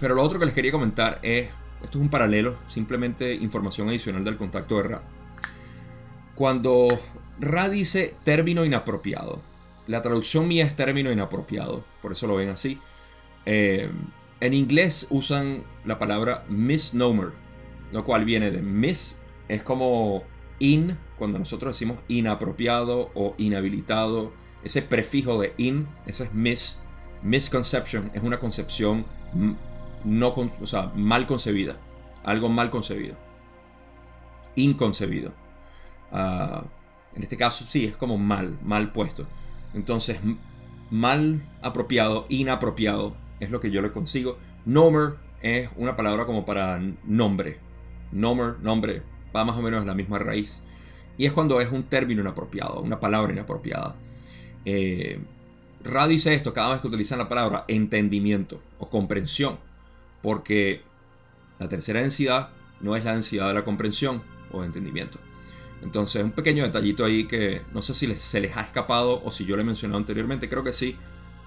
[0.01, 1.48] pero lo otro que les quería comentar es,
[1.81, 5.03] esto es un paralelo, simplemente información adicional del contacto de Ra.
[6.38, 7.01] Cuando
[7.40, 9.40] Ra dice término inapropiado,
[9.88, 12.79] la traducción mía es término inapropiado, por eso lo ven así.
[13.44, 13.90] Em,
[14.38, 17.33] en inglés usan la palabra misnomer,
[17.90, 20.22] lo cual viene de mis, es como
[20.61, 24.31] in, cuando nosotros decimos inapropiado o inhabilitado,
[24.62, 26.79] ese prefijo de in, ese es mis,
[27.24, 29.07] misconception, es una concepción
[30.05, 31.79] no, o sea, mal concebida,
[32.22, 33.16] algo mal concebido,
[34.55, 35.33] inconcebido.
[36.12, 36.64] Ah,
[37.14, 39.26] en este caso sí, es como mal, mal puesto.
[39.74, 40.18] Entonces,
[40.90, 44.38] mal apropiado, inapropiado, es lo que yo le consigo.
[44.64, 47.58] Nomer es una palabra como para nombre.
[48.12, 49.02] Nomer, nombre,
[49.34, 50.62] va más o menos a la misma raíz.
[51.16, 53.96] Y es cuando es un término inapropiado, una palabra inapropiada.
[54.64, 55.20] Eh,
[55.84, 59.58] Ra dice esto cada vez que utilizan la palabra entendimiento o comprensión,
[60.22, 60.82] porque
[61.58, 65.18] la tercera densidad no es la densidad de la comprensión o entendimiento.
[65.82, 69.44] Entonces, un pequeño detallito ahí que no sé si se les ha escapado o si
[69.44, 70.96] yo lo he mencionado anteriormente, creo que sí,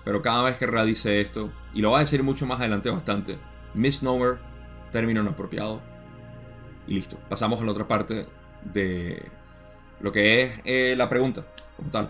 [0.03, 2.89] pero cada vez que Ra dice esto, y lo va a decir mucho más adelante
[2.89, 3.37] bastante,
[3.73, 4.39] misnomer,
[4.91, 5.81] término inapropiado,
[6.87, 7.17] y listo.
[7.29, 8.25] Pasamos a la otra parte
[8.63, 9.23] de
[9.99, 11.45] lo que es eh, la pregunta,
[11.77, 12.09] como tal.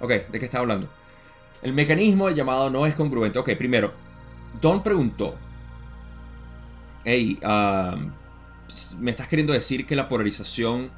[0.00, 0.88] Ok, ¿de qué está hablando?
[1.62, 3.38] El mecanismo de llamado no es congruente.
[3.38, 3.92] Ok, primero,
[4.60, 5.34] Don preguntó,
[7.04, 7.38] hey,
[8.98, 10.90] ¿me estás queriendo decir que la polarización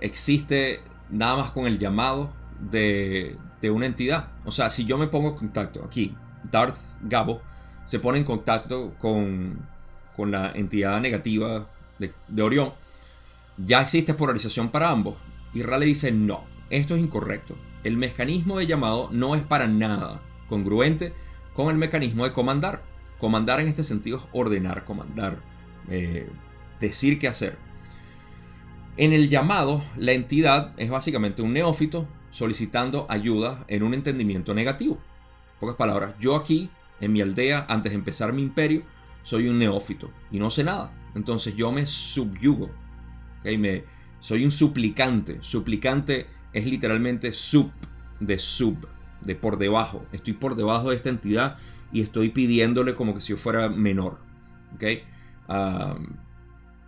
[0.00, 0.80] existe
[1.10, 4.28] nada más con el llamado de, de una entidad?
[4.44, 6.14] O sea, si yo me pongo en contacto aquí,
[6.50, 7.42] Darth Gabo
[7.84, 9.66] se pone en contacto con,
[10.16, 12.72] con la entidad negativa de, Orión,
[13.56, 15.16] ya existe polarización para ambos.
[15.54, 17.56] Y Rale dice no, esto es incorrecto.
[17.84, 21.12] El mecanismo de llamado no es para nada congruente
[21.54, 22.82] con el mecanismo de comandar.
[23.18, 25.38] Comandar en este sentido es ordenar, comandar,
[25.88, 26.28] eh,
[26.78, 27.56] decir qué hacer.
[28.98, 34.94] En el llamado, la entidad es básicamente un neófito solicitando ayuda en un entendimiento negativo.
[35.54, 36.68] En pocas palabras, yo aquí,
[37.00, 38.82] en mi aldea, antes de empezar mi imperio,
[39.22, 40.92] soy un neófito y no sé nada.
[41.14, 42.70] Entonces yo me subyugo.
[43.44, 43.84] Me,
[44.18, 45.38] soy un suplicante.
[45.42, 47.70] Suplicante es literalmente sub,
[48.18, 48.88] de sub,
[49.20, 50.06] de por debajo.
[50.10, 51.56] Estoy por debajo de esta entidad
[51.92, 54.18] y estoy pidiéndole como que si yo fuera menor.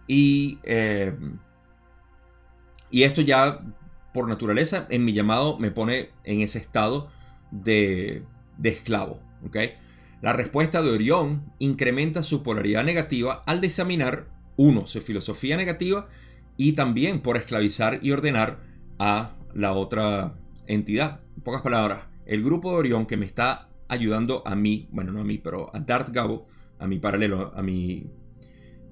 [0.09, 1.38] y, em,
[2.90, 3.61] y esto ya
[4.12, 7.09] por naturaleza en mi llamado me pone en ese estado
[7.50, 8.24] de,
[8.62, 9.20] esclavo.
[10.20, 14.26] La respuesta de Orión incrementa su polaridad negativa al examinar,
[14.57, 16.09] uno, su filosofía negativa
[16.57, 18.61] y también por esclavizar y ordenar
[18.98, 20.35] a la otra
[20.66, 21.20] entidad.
[21.37, 25.20] En pocas palabras, el grupo de Orión que me está ayudando a mí, bueno, no
[25.20, 26.46] a mí, pero a Darth Gabo,
[26.79, 28.07] a mi paralelo, a mi,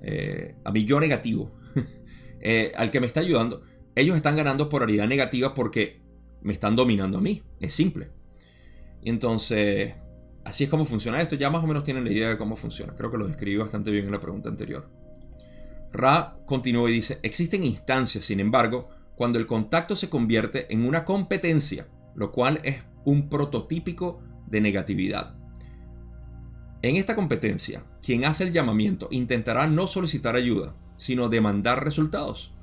[0.02, 1.52] eh, a mi yo negativo,
[2.40, 3.62] eh, al que me está ayudando,
[4.00, 6.00] ellos están ganando polaridad negativa porque
[6.42, 7.42] me están dominando a mí.
[7.60, 8.10] Es simple.
[9.02, 9.94] Entonces,
[10.44, 11.36] así es como funciona esto.
[11.36, 12.94] Ya más o menos tienen la idea de cómo funciona.
[12.94, 14.88] Creo que lo describí bastante bien en la pregunta anterior.
[15.92, 21.04] Ra continúa y dice, existen instancias, sin embargo, cuando el contacto se convierte en una
[21.04, 25.34] competencia, lo cual es un prototípico de negatividad.
[26.82, 32.54] En esta competencia, quien hace el llamamiento intentará no solicitar ayuda, sino demandar resultados,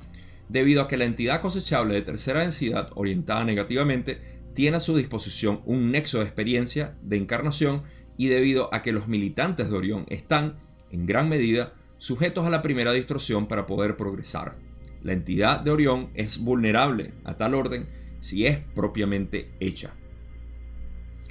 [0.49, 4.19] debido a que la entidad cosechable de tercera densidad orientada negativamente
[4.53, 7.83] tiene a su disposición un nexo de experiencia de encarnación
[8.17, 10.57] y debido a que los militantes de Orión están,
[10.91, 14.55] en gran medida, sujetos a la primera distorsión para poder progresar.
[15.03, 17.87] La entidad de Orión es vulnerable a tal orden
[18.19, 19.93] si es propiamente hecha.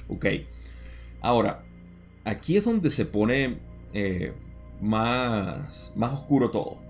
[0.07, 0.25] Ok.
[1.21, 1.63] Ahora,
[2.23, 3.57] aquí es donde se pone
[3.93, 4.33] eh,
[4.81, 6.84] más, más oscuro todo.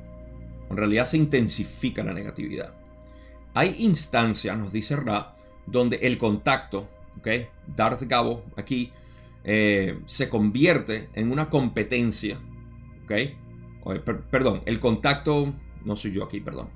[0.70, 2.74] En realidad se intensifica la negatividad.
[3.54, 7.28] Hay instancias, nos dice Ra, donde el contacto, ¿ok?
[7.76, 8.92] Darth Gabo aquí,
[9.44, 12.40] eh, se convierte en una competencia,
[13.04, 13.12] ¿ok?
[14.32, 15.54] perdón, el contacto
[15.86, 16.70] no soy yo aquí, perdón.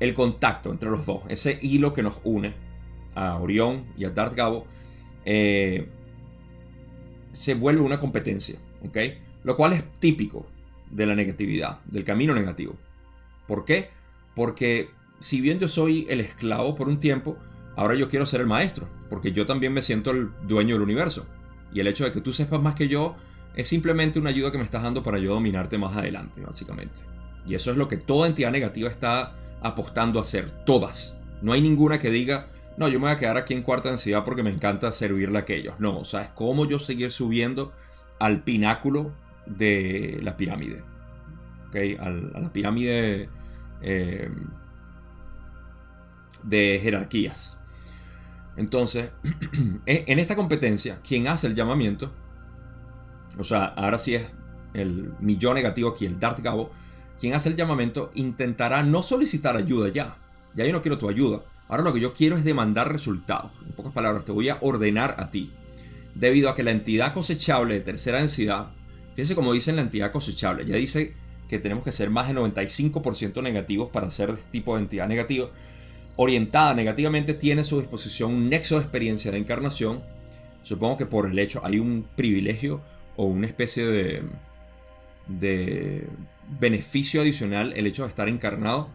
[0.00, 2.54] El contacto entre los dos, ese hilo que nos une
[3.14, 4.66] a Orión y a Darth Gabo,
[5.24, 5.88] eh,
[7.30, 8.98] se vuelve una competencia, ¿ok?
[9.44, 10.46] Lo cual es típico
[10.90, 12.76] de la negatividad, del camino negativo.
[13.46, 13.90] ¿Por qué?
[14.34, 17.36] Porque si bien yo soy el esclavo por un tiempo,
[17.76, 21.26] ahora yo quiero ser el maestro, porque yo también me siento el dueño del universo.
[21.72, 23.16] Y el hecho de que tú sepas más que yo
[23.56, 27.02] es simplemente una ayuda que me estás dando para yo dominarte más adelante, básicamente.
[27.46, 31.20] Y eso es lo que toda entidad negativa está apostando a hacer, todas.
[31.42, 34.24] No hay ninguna que diga, no, yo me voy a quedar aquí en cuarta densidad
[34.24, 35.78] porque me encanta servirle a aquellos.
[35.78, 37.72] No, o sea, es como yo seguir subiendo
[38.18, 39.12] al pináculo
[39.46, 40.82] de la pirámide.
[42.00, 43.28] A la pirámide
[43.82, 44.30] eh,
[46.42, 47.58] de jerarquías.
[48.56, 49.10] Entonces,
[49.86, 52.12] en esta competencia, quien hace el llamamiento,
[53.38, 54.32] o sea, ahora sí es
[54.74, 56.70] el millón negativo aquí, el Darth Gabo,
[57.18, 60.16] quien hace el llamamiento intentará no solicitar ayuda ya.
[60.54, 61.42] Ya yo no quiero tu ayuda.
[61.68, 63.50] Ahora lo que yo quiero es demandar resultados.
[63.66, 65.52] En pocas palabras, te voy a ordenar a ti.
[66.14, 68.68] Debido a que la entidad cosechable de tercera densidad,
[69.14, 71.14] fíjense como dice la entidad cosechable, ya dice
[71.54, 75.06] que tenemos que ser más de 95% negativos para ser de este tipo de entidad
[75.06, 75.50] negativa.
[76.16, 80.02] Orientada negativamente tiene a su disposición un nexo de experiencia de encarnación.
[80.64, 82.80] Supongo que por el hecho hay un privilegio
[83.14, 84.22] o una especie de,
[85.28, 86.08] de
[86.58, 88.88] beneficio adicional el hecho de estar encarnado,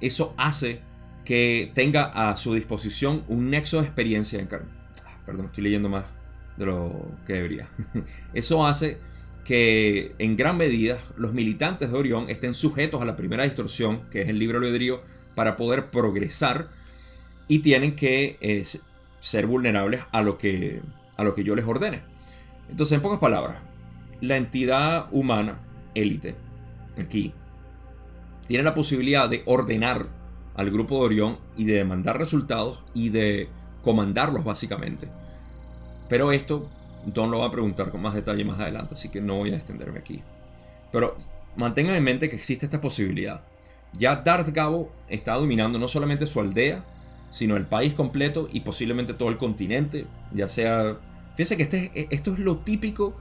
[0.00, 0.80] eso hace
[1.24, 4.76] que tenga a su disposición un nexo de experiencia de encarnación.
[5.06, 6.06] Ah, perdón, estoy leyendo más
[6.56, 6.92] de lo
[7.24, 7.68] que debería.
[8.34, 8.98] Eso hace
[9.44, 14.22] que en gran medida los militantes de Orión estén sujetos a la primera distorsión, que
[14.22, 15.02] es el libre albedrío,
[15.34, 16.70] para poder progresar
[17.46, 18.64] y tienen que eh,
[19.20, 20.80] ser vulnerables a lo, que,
[21.16, 22.02] a lo que yo les ordene.
[22.70, 23.58] Entonces, en pocas palabras,
[24.20, 25.60] la entidad humana
[25.94, 26.34] élite
[26.98, 27.34] aquí,
[28.46, 30.06] tiene la posibilidad de ordenar
[30.54, 33.48] al grupo de Orión y de demandar resultados y de
[33.82, 35.08] comandarlos básicamente.
[36.08, 36.70] Pero esto
[37.06, 39.56] Don lo va a preguntar con más detalle más adelante, así que no voy a
[39.56, 40.22] extenderme aquí.
[40.92, 41.16] Pero
[41.56, 43.42] mantengan en mente que existe esta posibilidad.
[43.92, 46.84] Ya Darth Gabo está dominando no solamente su aldea,
[47.30, 50.96] sino el país completo y posiblemente todo el continente, ya sea...
[51.36, 53.14] Fíjense que este, esto es lo típico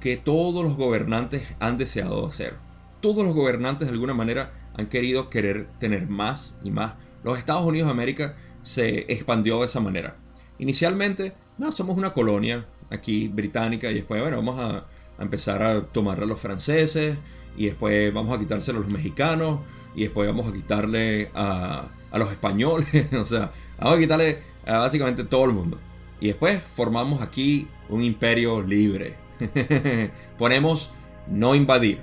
[0.00, 2.54] que todos los gobernantes han deseado hacer
[3.00, 6.94] todos los gobernantes de alguna manera han querido querer tener más y más.
[7.24, 10.16] Los Estados Unidos de América se expandió de esa manera.
[10.58, 14.86] Inicialmente, no, somos una colonia aquí británica y después, bueno, vamos a,
[15.20, 17.18] empezar a tomarle a los franceses,
[17.56, 19.60] y después vamos a quitárselo a los mexicanos,
[19.96, 24.78] y después vamos a quitarle a, a los españoles, o sea, vamos a quitarle a
[24.78, 25.78] básicamente todo el mundo.
[26.20, 29.16] Y después formamos aquí un imperio libre.
[30.38, 30.90] Ponemos
[31.28, 32.00] no invadir,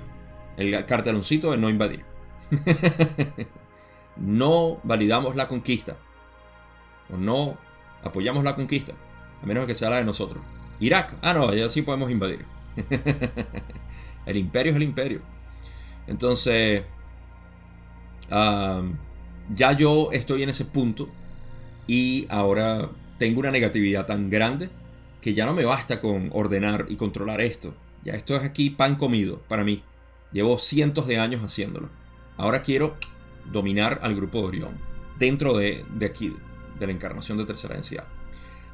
[0.56, 2.04] el carteloncito de no invadir.
[4.16, 5.96] no validamos la conquista.
[7.12, 7.56] O no
[8.02, 8.92] apoyamos la conquista.
[9.42, 10.42] A menos que sea la de nosotros.
[10.80, 11.16] Irak.
[11.22, 12.44] Ah, no, ya sí podemos invadir.
[14.26, 15.22] el imperio es el imperio.
[16.06, 16.82] Entonces,
[18.28, 21.08] ya yo estoy en ese punto.
[21.86, 24.70] Y ahora tengo una negatividad tan grande
[25.20, 27.74] que ya no me basta con ordenar y controlar esto.
[28.04, 29.82] Ya esto es aquí pan comido para mí.
[30.32, 31.88] Llevo cientos de años haciéndolo.
[32.36, 32.96] Ahora quiero
[33.50, 34.78] dominar al grupo de Orión.
[35.18, 36.36] Dentro de, de aquí,
[36.78, 38.04] de la encarnación de tercera densidad.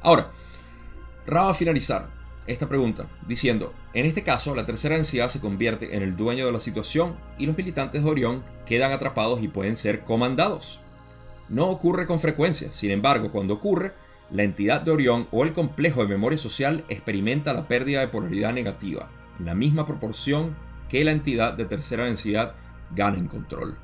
[0.01, 0.31] Ahora,
[1.25, 2.09] Ra va a finalizar
[2.45, 6.51] esta pregunta diciendo, en este caso la tercera densidad se convierte en el dueño de
[6.51, 10.81] la situación y los militantes de Orión quedan atrapados y pueden ser comandados.
[11.49, 13.93] No ocurre con frecuencia, sin embargo, cuando ocurre,
[14.31, 18.53] la entidad de Orión o el complejo de memoria social experimenta la pérdida de polaridad
[18.53, 19.09] negativa,
[19.39, 20.55] en la misma proporción
[20.89, 22.55] que la entidad de tercera densidad
[22.95, 23.77] gana en control.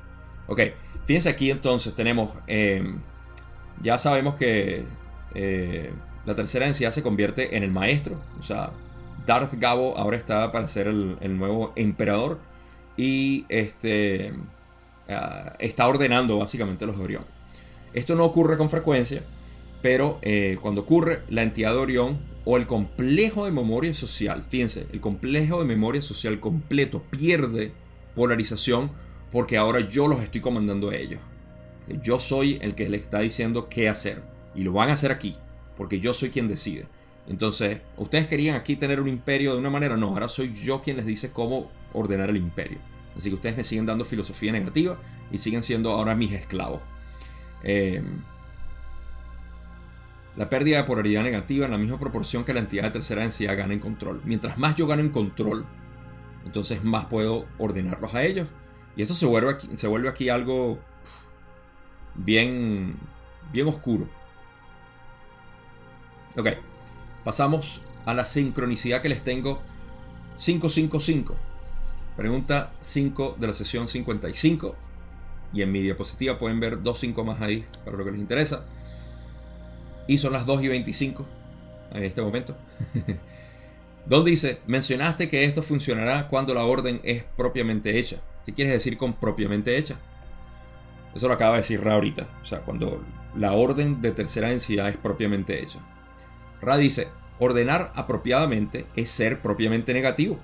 [0.48, 0.60] Ok,
[1.04, 3.00] fíjense aquí entonces tenemos, em,
[3.80, 4.84] ya sabemos que
[5.34, 5.92] eh,
[6.26, 8.72] la tercera densidad se convierte en el maestro, o sea,
[9.26, 12.38] Darth Gabo ahora está para ser el, nuevo emperador
[12.96, 14.32] y este,
[15.08, 17.24] ah, está ordenando básicamente los Orión.
[17.92, 19.22] Esto no ocurre con frecuencia,
[19.82, 24.86] pero eh, cuando ocurre, la entidad de Orión o el complejo de memoria social, fíjense,
[24.92, 27.72] el complejo de memoria social completo pierde
[28.14, 28.90] polarización
[29.30, 31.20] porque ahora yo los estoy comandando a ellos.
[32.02, 34.22] Yo soy el que les está diciendo qué hacer.
[34.54, 35.36] Y lo van a hacer aquí,
[35.80, 36.84] porque yo soy quien decide.
[37.26, 39.96] Entonces, ¿ustedes querían aquí tener un imperio de una manera?
[39.96, 42.76] No, ahora soy yo quien les dice cómo ordenar el imperio.
[43.16, 44.98] Así que ustedes me siguen dando filosofía negativa
[45.32, 46.82] y siguen siendo ahora mis esclavos.
[47.64, 48.02] Eh,
[50.36, 53.56] la pérdida de polaridad negativa en la misma proporción que la entidad de tercera densidad
[53.56, 54.20] gana en control.
[54.26, 55.64] Mientras más yo gano en control,
[56.44, 58.48] entonces más puedo ordenarlos a ellos.
[58.96, 60.78] Y esto se vuelve aquí, se vuelve aquí algo
[62.16, 62.96] bien,
[63.50, 64.19] bien oscuro.
[66.36, 66.48] Ok,
[67.24, 69.60] pasamos a la sincronicidad que les tengo
[70.36, 71.36] 555.
[72.16, 74.76] Pregunta 5 de la sesión 55.
[75.52, 78.64] Y en mi diapositiva pueden ver dos 5 más ahí para lo que les interesa.
[80.06, 81.26] Y son las 2 y 25
[81.92, 82.56] en este momento.
[84.06, 88.18] Donde dice, mencionaste que esto funcionará cuando la orden es propiamente hecha.
[88.46, 89.96] ¿Qué quieres decir con propiamente hecha?
[91.14, 92.28] Eso lo acaba de decir Ra ahorita.
[92.40, 93.02] O sea, cuando
[93.36, 95.80] la orden de tercera densidad es propiamente hecha.
[96.60, 97.08] Ra dice,
[97.38, 100.38] ordenar apropiadamente es ser propiamente negativo.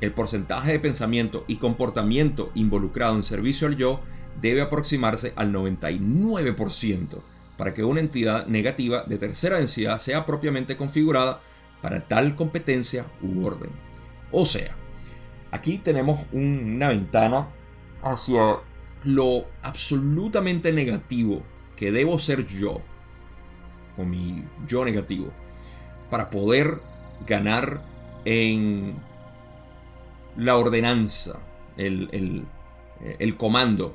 [0.00, 4.00] El porcentaje de pensamiento y comportamiento involucrado en servicio al yo
[4.40, 7.20] debe aproximarse al 99%
[7.56, 11.40] para que una entidad negativa de tercera densidad sea propiamente configurada
[11.82, 13.70] para tal competencia u orden.
[14.30, 14.76] O sea,
[15.50, 17.48] aquí tenemos una ventana
[18.02, 18.58] hacia
[19.04, 21.42] lo absolutamente negativo
[21.76, 22.80] que debo ser yo,
[23.96, 25.32] o mi yo negativo,
[26.10, 26.80] para poder
[27.26, 27.82] ganar
[28.24, 28.96] en
[30.36, 31.38] la ordenanza,
[31.76, 32.44] el,
[33.18, 33.94] el comando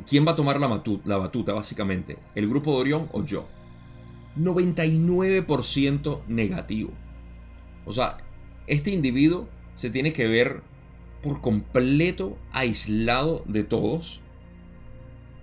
[0.00, 2.16] ¿Quién va a tomar la, la batuta, básicamente?
[2.34, 3.46] ¿El grupo de Orión o yo?
[4.38, 6.92] 99% negativo.
[7.84, 8.16] O sea,
[8.66, 10.62] este individuo se tiene que ver
[11.22, 14.22] por completo aislado de todos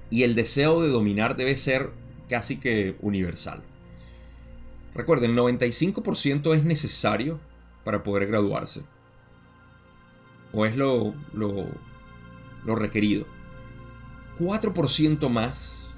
[0.09, 1.91] y el deseo de dominar debe ser
[2.28, 3.61] casi que universal.
[4.93, 7.39] Recuerden, el 95% es necesario
[7.83, 8.83] para poder graduarse.
[10.51, 13.25] O es lo, lo, requerido.
[14.39, 15.95] 4% más,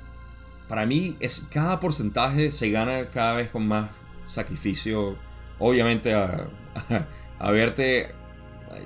[0.67, 3.91] para mí es cada porcentaje se gana cada vez con más
[4.27, 5.15] sacrificio.
[5.59, 6.49] Obviamente a,
[7.51, 8.13] verte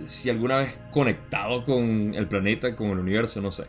[0.05, 3.65] si alguna vez conectado con el planeta, con el universo, no sé.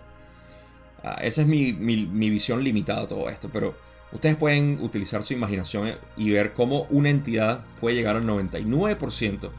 [1.02, 3.74] Ah, esa es mi, mi, visión limitada a todo esto, pero
[4.16, 9.50] ustedes pueden utilizar su imaginación y ver cómo una entidad puede llegar al 99%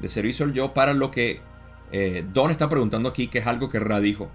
[0.00, 1.40] de servicio al yo para lo que
[1.92, 4.30] eh, Don está preguntando aquí, que es algo que Ra dijo.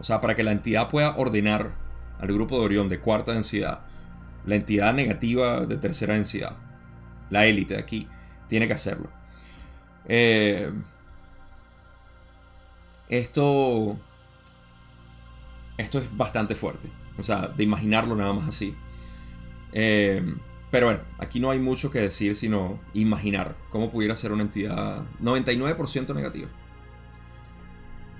[0.00, 1.72] O sea, para que la entidad pueda ordenar
[2.18, 3.80] al grupo de Orión de cuarta densidad,
[4.46, 6.56] la entidad negativa de tercera densidad,
[7.30, 8.08] la élite de aquí,
[8.48, 9.10] tiene que hacerlo.
[10.06, 10.72] Eh,
[13.08, 13.98] esto,
[15.76, 16.90] esto es bastante fuerte.
[17.18, 18.74] O sea, de imaginarlo nada más así.
[19.72, 20.22] Eh,
[20.70, 25.06] Pero bueno, aquí no hay mucho que decir sino imaginar cómo pudiera ser una entidad
[25.20, 26.48] 99% negativa.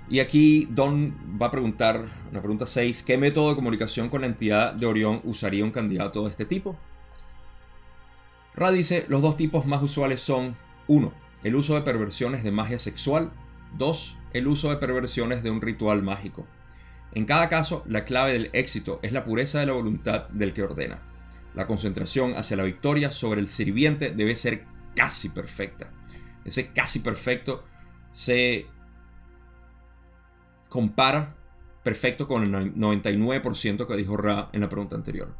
[0.07, 4.27] Y aquí Don va a preguntar, la pregunta 6, ¿qué método de comunicación con la
[4.27, 6.75] entidad de Orión usaría un candidato de este tipo?
[8.55, 10.55] Ra dice, los dos tipos más usuales son
[10.87, 11.13] 1.
[11.43, 13.31] El uso de perversiones de magia sexual.
[13.77, 14.17] 2.
[14.33, 16.47] El uso de perversiones de un ritual mágico.
[17.13, 20.63] En cada caso, la clave del éxito es la pureza de la voluntad del que
[20.63, 20.99] ordena.
[21.55, 25.91] La concentración hacia la victoria sobre el sirviente debe ser casi perfecta.
[26.45, 27.63] Ese casi perfecto
[28.11, 28.65] se
[30.67, 31.35] compara
[31.83, 35.35] perfecto con el 99% que dijo Ra en la pregunta anterior.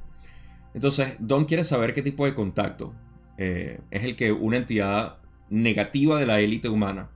[0.74, 2.94] Entonces, Don quiere saber qué tipo de contacto
[3.38, 5.18] eh, es el que una entidad
[5.50, 7.10] negativa de la élite humana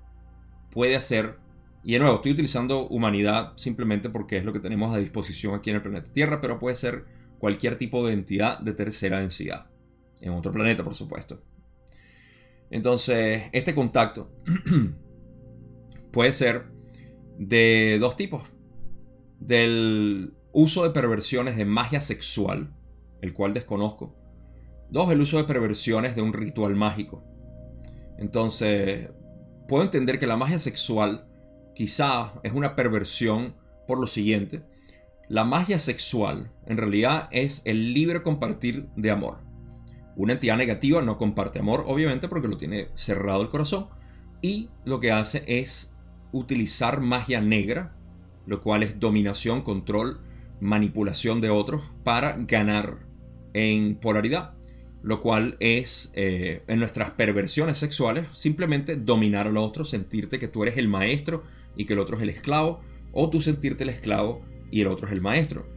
[0.72, 1.38] puede hacer.
[1.84, 5.70] Y de nuevo, estoy utilizando humanidad simplemente porque es lo que tenemos a disposición aquí
[5.70, 7.06] en el planeta Tierra, pero puede ser
[7.44, 9.66] cualquier tipo de entidad de tercera densidad.
[10.22, 11.44] En otro planeta, por supuesto.
[12.70, 14.32] Entonces, este contacto
[16.14, 16.68] puede ser
[17.38, 18.44] de dos tipos.
[19.42, 22.74] Del uso de perversiones de magia sexual,
[23.22, 24.16] el cual desconozco.
[24.90, 27.26] Dos, el uso de perversiones de un ritual mágico.
[28.20, 29.10] Entonces,
[29.68, 31.28] puedo entender que la magia sexual
[31.76, 34.64] quizá es una perversión por lo siguiente.
[35.34, 39.40] La magia sexual en realidad es el libre compartir de amor.
[40.16, 43.88] Una entidad negativa no comparte amor, obviamente, porque lo tiene cerrado el corazón.
[44.44, 45.96] Y lo que hace es
[46.32, 47.96] utilizar magia negra,
[48.46, 50.22] lo cual es dominación, control,
[50.60, 53.00] manipulación de otros para ganar
[53.54, 54.54] en polaridad
[55.02, 60.64] lo cual es eh, en nuestras perversiones sexuales simplemente dominar al otro, sentirte que tú
[60.64, 61.44] eres el maestro
[61.76, 62.80] y que el otro es el esclavo,
[63.12, 65.68] o tú sentirte el esclavo y el otro es el maestro.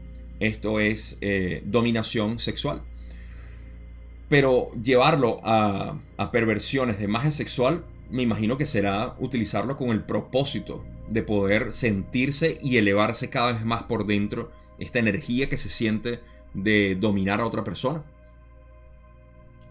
[0.41, 2.81] Esto es eh, dominación sexual.
[4.31, 10.03] Pero llevarlo a, a perversiones de magia sexual, me imagino que será utilizarlo con el
[10.03, 15.69] propósito de poder sentirse y elevarse cada vez más por dentro esta energía que se
[15.69, 16.21] siente
[16.55, 18.03] de dominar a otra persona.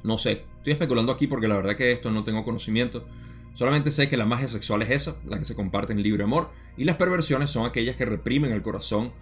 [0.04, 3.08] No sé, estoy especulando aquí porque la verdad que esto no tengo conocimiento.
[3.56, 6.52] Solamente sé que la magia sexual es esa, la que se comparte en libre amor,
[6.78, 9.14] y las perversiones son aquellas que reprimen el corazón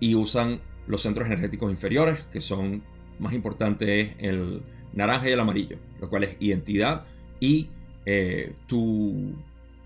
[0.00, 2.82] y usan los centros energéticos inferiores, que son
[3.18, 4.62] más importantes el
[4.94, 7.04] naranja y el amarillo, lo cual es identidad
[7.38, 7.68] y
[8.06, 9.34] eh, tu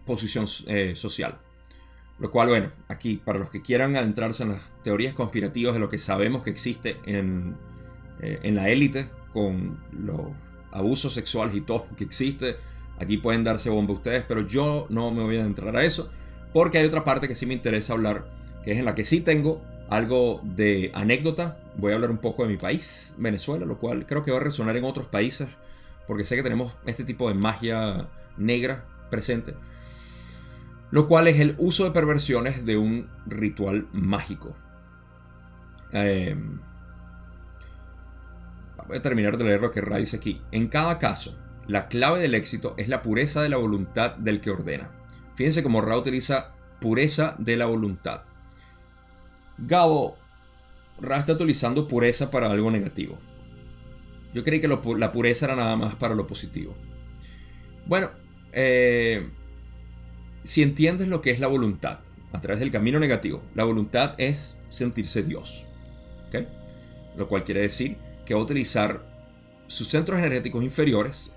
[0.04, 1.38] posición eh, social.
[2.18, 5.88] Lo cual, bueno, aquí para los que quieran adentrarse en las teorías conspirativas de lo
[5.88, 7.56] que sabemos que existe en,
[8.22, 10.20] eh, en la élite con los
[10.70, 12.56] abusos sexuales y todo lo que existe.
[13.00, 16.10] Aquí pueden darse bomba ustedes, pero yo no me voy a entrar a eso.
[16.52, 18.26] Porque hay otra parte que sí me interesa hablar,
[18.64, 21.58] que es en la que sí tengo algo de anécdota.
[21.76, 24.42] Voy a hablar un poco de mi país, Venezuela, lo cual creo que va a
[24.42, 25.48] resonar en otros países,
[26.06, 29.54] porque sé que tenemos este tipo de magia negra presente.
[30.90, 34.56] Lo cual es el uso de perversiones de un ritual mágico.
[35.92, 36.36] Eh,
[38.86, 40.40] voy a terminar de leer lo que Ra dice aquí.
[40.52, 41.36] En cada caso,
[41.68, 44.90] la clave del éxito es la pureza de la voluntad del que ordena.
[45.34, 48.22] Fíjense cómo Ra utiliza pureza de la voluntad.
[49.58, 50.16] Gabo,
[51.00, 53.18] Ra está utilizando pureza para algo negativo.
[54.32, 56.74] Yo creí que la pureza era nada más para lo positivo.
[57.86, 58.10] Bueno,
[58.52, 59.30] eh,
[60.44, 62.00] si entiendes lo que es la voluntad
[62.32, 65.64] a través del camino negativo, la voluntad es sentirse Dios.
[67.16, 67.96] Lo cual quiere decir
[68.26, 69.00] que va a utilizar
[69.68, 71.32] sus centros energéticos inferiores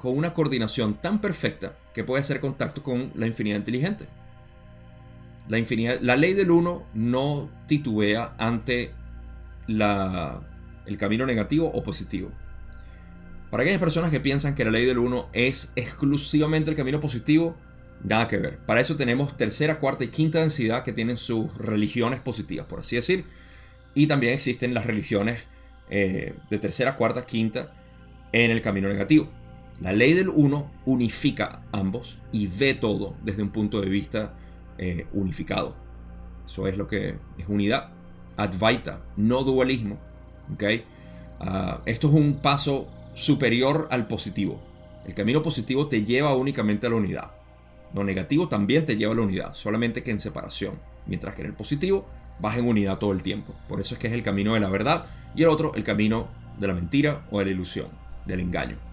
[0.00, 4.06] con una coordinación tan perfecta que puede hacer contacto con la infinidad inteligente.
[5.46, 8.92] La, infinidad, la ley del uno no titubea ante
[9.66, 10.40] la,
[10.86, 12.30] el camino negativo o positivo.
[13.50, 17.54] Para aquellas personas que piensan que la ley del uno es exclusivamente el camino positivo,
[18.02, 18.56] nada que ver.
[18.58, 22.96] Para eso tenemos tercera, cuarta y quinta densidad que tienen sus religiones positivas, por así
[22.96, 23.26] decir.
[23.92, 25.44] Y también existen las religiones
[25.90, 27.74] eh, de tercera, cuarta, quinta
[28.32, 29.28] en el camino negativo.
[29.80, 34.34] La ley del uno unifica ambos y ve todo desde un punto de vista
[34.76, 35.74] eh, unificado.
[36.44, 37.88] Eso es lo que es unidad.
[38.36, 39.98] Advaita, no dualismo.
[40.52, 40.84] ¿okay?
[41.40, 44.60] Ah, esto es un paso superior al positivo.
[45.06, 47.30] El camino positivo te lleva únicamente a la unidad.
[47.94, 50.74] Lo negativo también te lleva a la unidad, solamente que en separación.
[51.06, 52.06] Mientras que en el positivo
[52.38, 53.54] vas en unidad todo el tiempo.
[53.66, 56.28] Por eso es que es el camino de la verdad y el otro el camino
[56.58, 57.86] de la mentira o de la ilusión,
[58.26, 58.89] del engaño.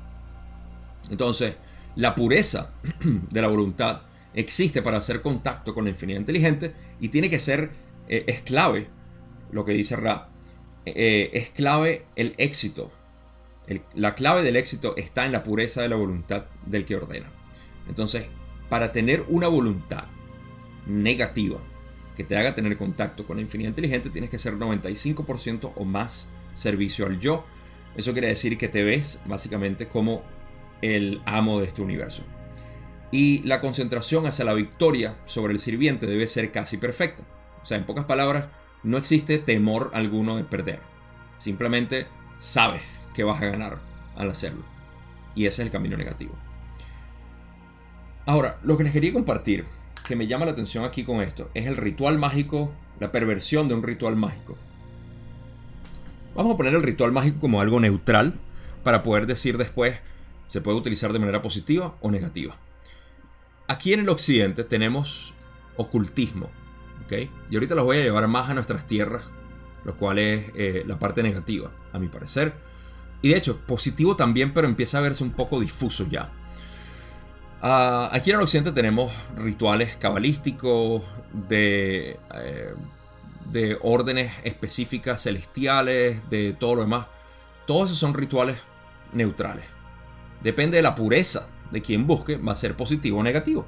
[1.09, 1.55] Entonces,
[1.95, 2.71] la pureza
[3.03, 4.01] de la voluntad
[4.33, 7.71] existe para hacer contacto con la infinidad inteligente y tiene que ser,
[8.07, 8.87] eh, es clave,
[9.51, 10.29] lo que dice Ra,
[10.85, 12.91] eh, es clave el éxito
[13.95, 17.27] la clave del éxito está en la pureza de la voluntad del que ordena.
[17.87, 18.25] Entonces,
[18.69, 20.05] para tener una voluntad
[20.85, 21.59] negativa
[22.15, 26.27] que te haga tener contacto con la infinidad inteligente, tienes que ser 95% o más
[26.53, 27.45] servicio al yo.
[27.95, 30.23] Eso quiere decir que te ves básicamente como
[30.81, 32.23] el amo de este universo.
[33.11, 37.23] Y la concentración hacia la victoria sobre el sirviente debe ser casi perfecta.
[37.63, 38.47] O sea, en pocas palabras,
[38.83, 40.79] no existe temor alguno de perder.
[41.39, 42.07] Simplemente
[42.37, 42.81] sabes
[43.13, 43.79] que vas a ganar
[44.15, 44.63] al hacerlo.
[45.35, 46.35] Y ese es el camino negativo.
[48.25, 49.65] Ahora, lo que les quería compartir,
[50.05, 53.75] que me llama la atención aquí con esto, es el ritual mágico, la perversión de
[53.75, 54.57] un ritual mágico.
[56.35, 58.33] Vamos a poner el ritual mágico como algo neutral
[58.83, 59.95] para poder decir después
[60.47, 62.55] se puede utilizar de manera positiva o negativa.
[63.67, 65.33] Aquí en el occidente tenemos
[65.75, 66.49] ocultismo,
[67.05, 67.13] ¿ok?
[67.49, 69.23] Y ahorita los voy a llevar más a nuestras tierras,
[69.83, 72.53] lo cual es eh, la parte negativa, a mi parecer.
[73.21, 76.31] Y de hecho, positivo también, pero empieza a verse un poco difuso ya.
[77.61, 81.01] Ah, aquí en el occidente tenemos rituales cabalísticos
[81.33, 82.73] de, eh,
[83.51, 87.07] de órdenes específicas celestiales, de todo lo demás.
[87.65, 88.57] Todos esos son rituales
[89.11, 89.76] neutrales.
[90.47, 93.67] Depende de la pureza de quien busque, va a ser positivo o negativo.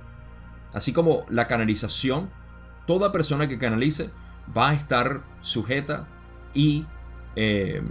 [0.71, 2.29] Así como la canalización,
[2.87, 4.09] toda persona que canalice
[4.57, 6.07] va a estar sujeta
[6.53, 6.85] y
[7.35, 7.81] eh,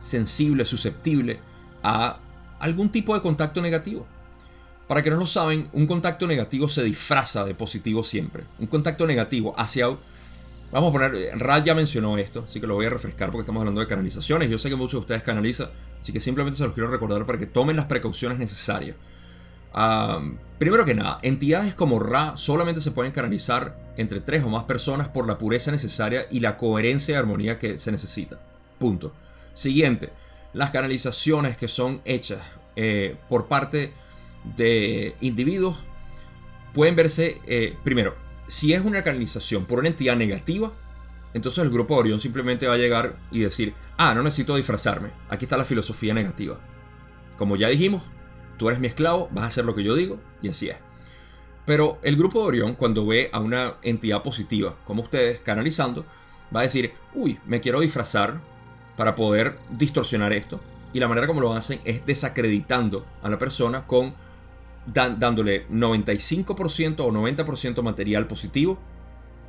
[0.00, 1.40] sensible, susceptible
[1.82, 2.20] a
[2.58, 4.06] algún tipo de contacto negativo.
[4.86, 8.44] Para que no lo saben, un contacto negativo se disfraza de positivo siempre.
[8.58, 9.88] Un contacto negativo hacia...
[10.70, 13.60] Vamos a poner, Rad ya mencionó esto, así que lo voy a refrescar porque estamos
[13.60, 14.50] hablando de canalizaciones.
[14.50, 17.38] Yo sé que muchos de ustedes canalizan, así que simplemente se los quiero recordar para
[17.38, 18.94] que tomen las precauciones necesarias.
[20.58, 25.08] primero que nada, entidades como Ra solamente se pueden canalizar entre tres o más personas
[25.08, 28.38] por la pureza necesaria y la coherencia y armonía que se necesita.
[28.78, 29.14] Punto.
[29.54, 30.10] Siguiente,
[30.52, 32.42] las canalizaciones que son hechas
[32.76, 33.92] eh, por parte
[34.56, 35.84] de individuos
[36.74, 40.72] pueden verse, eh, primero, si es una canalización por una entidad negativa,
[41.34, 45.10] entonces el grupo de Orión simplemente va a llegar y decir, ah, no necesito disfrazarme,
[45.28, 46.58] aquí está la filosofía negativa.
[47.36, 48.02] Como ya dijimos,
[48.56, 50.76] tú eres mi esclavo, vas a hacer lo que yo digo, y así es.
[51.66, 56.06] Pero el grupo de Orión, cuando ve a una entidad positiva, como ustedes, canalizando,
[56.54, 58.40] va a decir, uy, me quiero disfrazar
[58.96, 60.60] para poder distorsionar esto.
[60.94, 64.14] Y la manera como lo hacen es desacreditando a la persona con
[64.92, 68.78] dándole 95% o 90% material positivo.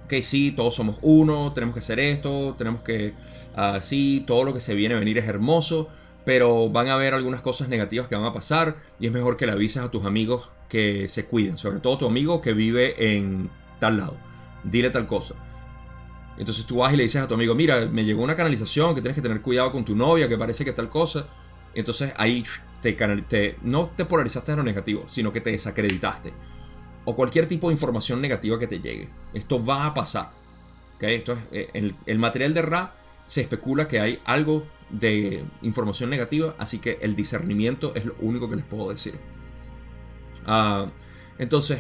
[0.07, 3.13] Que sí, todos somos uno, tenemos que hacer esto, tenemos que...
[3.55, 5.87] así, todo lo que se viene a venir es hermoso,
[6.25, 9.45] pero van a haber algunas cosas negativas que van a pasar y es mejor que
[9.45, 13.49] le avises a tus amigos que se cuiden, sobre todo tu amigo que vive en
[13.79, 14.15] tal lado.
[14.63, 15.35] Dile tal cosa.
[16.37, 19.01] Entonces tú vas y le dices a tu amigo, mira, me llegó una canalización que
[19.01, 21.25] tienes que tener cuidado con tu novia, que parece que tal cosa.
[21.73, 22.45] Entonces ahí
[22.82, 26.34] te, no te polarizaste en lo negativo, sino que te desacreditaste.
[27.05, 29.09] O cualquier tipo de información negativa que te llegue.
[29.34, 30.32] Esto va a pasar.
[30.95, 31.15] ¿Okay?
[31.15, 36.09] Esto es, eh, el, el material de Ra se especula que hay algo de información
[36.09, 39.15] negativa, así que el discernimiento es lo único que les puedo decir.
[40.45, 40.88] Ah,
[41.38, 41.80] entonces,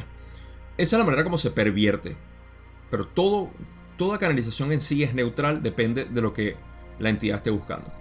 [0.77, 2.15] esa es la manera como se pervierte.
[2.89, 3.49] Pero todo,
[3.97, 6.55] toda canalización en sí es neutral, depende de lo que
[6.99, 7.91] la entidad esté buscando.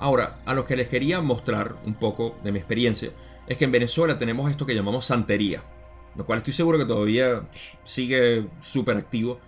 [0.00, 3.10] Ahora, a lo que les quería mostrar un poco de mi experiencia,
[3.46, 5.62] es que en Venezuela tenemos esto que llamamos santería,
[6.16, 7.48] lo cual estoy seguro que todavía
[7.84, 9.40] sigue súper activo.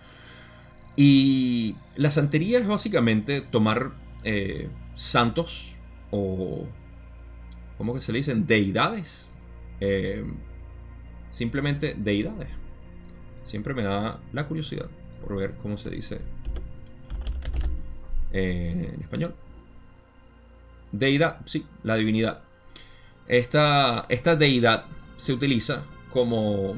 [0.95, 3.91] Y la santería es básicamente tomar
[4.23, 5.75] eh, santos
[6.11, 6.65] o,
[7.77, 8.45] ¿cómo que se le dicen?
[8.45, 9.29] Deidades.
[9.79, 10.25] Eh,
[11.31, 12.49] simplemente deidades.
[13.45, 14.89] Siempre me da la curiosidad
[15.21, 16.19] por ver cómo se dice
[18.31, 19.35] eh, en español.
[20.91, 22.41] Deidad, sí, la divinidad.
[23.27, 24.85] Esta, esta deidad
[25.17, 26.75] se utiliza como...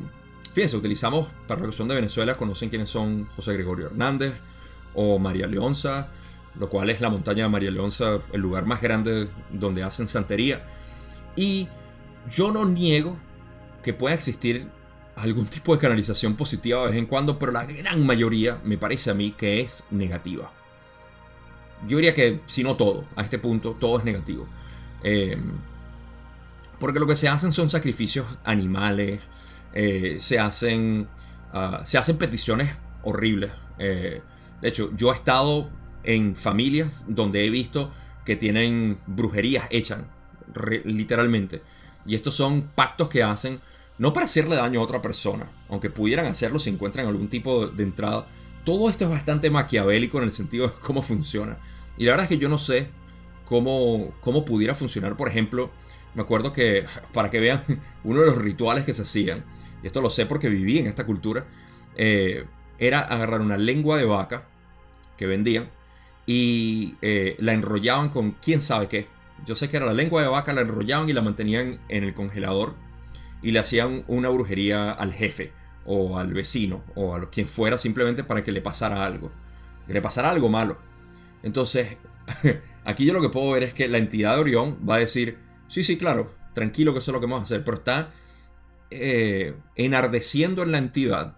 [0.53, 4.35] Fíjense, utilizamos para la cuestión de Venezuela, conocen quiénes son José Gregorio Hernández
[4.93, 6.09] o María Leonza,
[6.59, 10.63] lo cual es la montaña de María Leonza, el lugar más grande donde hacen santería.
[11.35, 11.67] Y
[12.29, 13.17] yo no niego
[13.81, 14.67] que pueda existir
[15.15, 19.09] algún tipo de canalización positiva de vez en cuando, pero la gran mayoría me parece
[19.09, 20.51] a mí que es negativa.
[21.87, 24.47] Yo diría que, si no todo, a este punto, todo es negativo.
[25.03, 25.37] Eh,
[26.79, 29.21] porque lo que se hacen son sacrificios animales,
[29.73, 31.07] eh, se, hacen,
[31.53, 33.51] ah, se hacen peticiones horribles.
[33.79, 34.21] Eh,
[34.61, 35.69] de hecho, yo he estado
[36.03, 37.91] en familias donde he visto
[38.25, 39.99] que tienen brujerías hechas,
[40.85, 41.61] literalmente.
[42.05, 43.59] Y estos son pactos que hacen
[43.97, 47.83] no para hacerle daño a otra persona, aunque pudieran hacerlo si encuentran algún tipo de
[47.83, 48.25] entrada.
[48.63, 51.57] Todo esto es bastante maquiavélico en el sentido de cómo funciona.
[51.97, 52.89] Y la verdad es que yo no sé
[53.45, 55.69] cómo, cómo pudiera funcionar, por ejemplo,
[56.15, 57.63] me acuerdo que, para que vean,
[58.03, 59.43] uno de los rituales que se hacían,
[59.83, 61.45] y esto lo sé porque viví en esta cultura,
[61.95, 62.45] eh,
[62.79, 64.45] era agarrar una lengua de vaca
[65.17, 65.69] que vendían
[66.25, 69.07] y eh, la enrollaban con quién sabe qué.
[69.45, 72.13] Yo sé que era la lengua de vaca, la enrollaban y la mantenían en el
[72.13, 72.75] congelador
[73.41, 75.51] y le hacían una brujería al jefe
[75.85, 79.31] o al vecino o a quien fuera simplemente para que le pasara algo,
[79.85, 80.77] que le pasara algo malo.
[81.43, 81.97] Entonces,
[82.85, 85.37] aquí yo lo que puedo ver es que la entidad de Orión va a decir,
[85.67, 88.11] sí, sí, claro, tranquilo que eso es lo que vamos a hacer, pero está
[88.91, 91.37] eh, enardeciendo en la entidad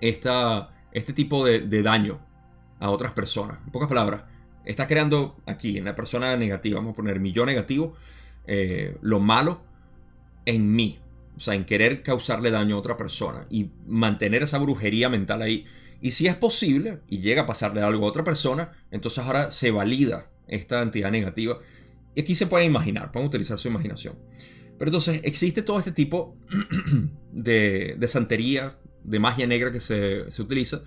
[0.00, 2.20] esta, este tipo de, daño
[2.80, 3.58] a otras personas.
[3.64, 4.22] En pocas palabras,
[4.64, 7.94] está creando aquí, en la persona negativa, vamos a poner mi yo negativo,
[8.46, 9.62] eh, lo malo
[10.46, 11.00] en mí.
[11.36, 15.64] O sea, en querer causarle daño a otra persona y mantener esa brujería mental ahí.
[16.00, 19.70] Y si es posible y llega a pasarle algo a otra persona, entonces ahora se
[19.70, 21.58] valida esta entidad negativa.
[22.14, 24.16] Y aquí se puede imaginar, pueden utilizar su imaginación.
[24.78, 26.36] Pero entonces existe todo este tipo
[27.32, 30.82] de, de santería, de magia negra que se, utiliza.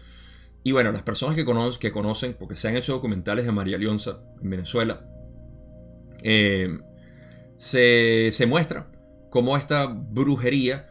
[0.63, 1.45] Y bueno, las personas que,
[1.79, 5.05] que conocen, porque se han hecho documentales de María Leonza en Venezuela,
[6.23, 6.77] eh,
[7.55, 8.91] se, se muestra
[9.37, 10.87] cómo esta brujería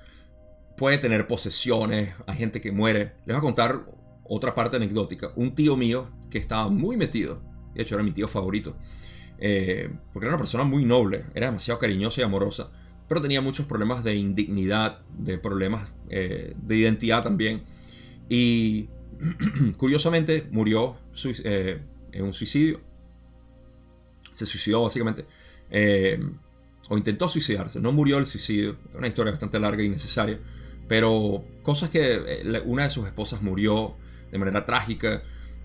[0.76, 3.14] puede tener posesiones, hay gente que muere.
[3.26, 3.86] Les voy a contar
[4.22, 5.32] otra parte anecdótica.
[5.34, 7.42] Un tío mío que estaba muy metido,
[7.74, 8.76] de hecho era mi tío favorito,
[9.40, 12.70] eh, porque era una persona muy noble, era demasiado cariñosa y amorosa
[13.08, 17.64] pero tenía muchos problemas de indignidad, de problemas eh, de identidad también.
[18.28, 18.88] Y
[19.76, 20.98] curiosamente murió
[21.42, 21.80] eh,
[22.12, 22.80] en un suicidio.
[24.32, 25.26] Se suicidó básicamente.
[26.88, 27.80] Eh, o intentó suicidarse.
[27.80, 28.76] No murió el suicidio.
[28.94, 30.38] Una historia bastante larga y necesaria.
[30.88, 33.96] Pero cosas que una de sus esposas murió
[34.30, 35.22] de manera trágica.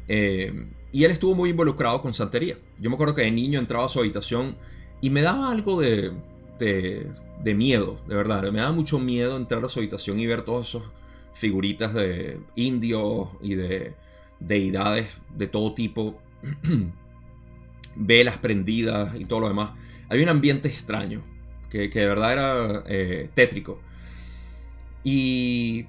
[0.08, 2.58] y él estuvo muy involucrado con santería.
[2.80, 4.58] Yo me acuerdo que de niño entraba a su habitación
[5.00, 6.12] y me daba algo de,
[6.58, 8.52] de miedo, de verdad.
[8.52, 10.84] Me da mucho miedo entrar a su habitación y ver todas esas
[11.34, 13.94] figuritas de indios y de
[14.40, 16.20] deidades de todo tipo,
[17.96, 19.72] velas prendidas y todo lo demás.
[20.12, 21.24] Había un ambiente extraño,
[21.70, 23.80] que, de verdad era eh, tétrico.
[25.06, 25.86] Y,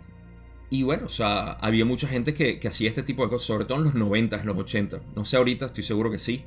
[0.70, 3.64] y bueno, o sea, había mucha gente que, que hacía este tipo de cosas, sobre
[3.64, 5.00] todo en los 90, en los 80.
[5.16, 6.44] No sé ahorita, estoy seguro que sí.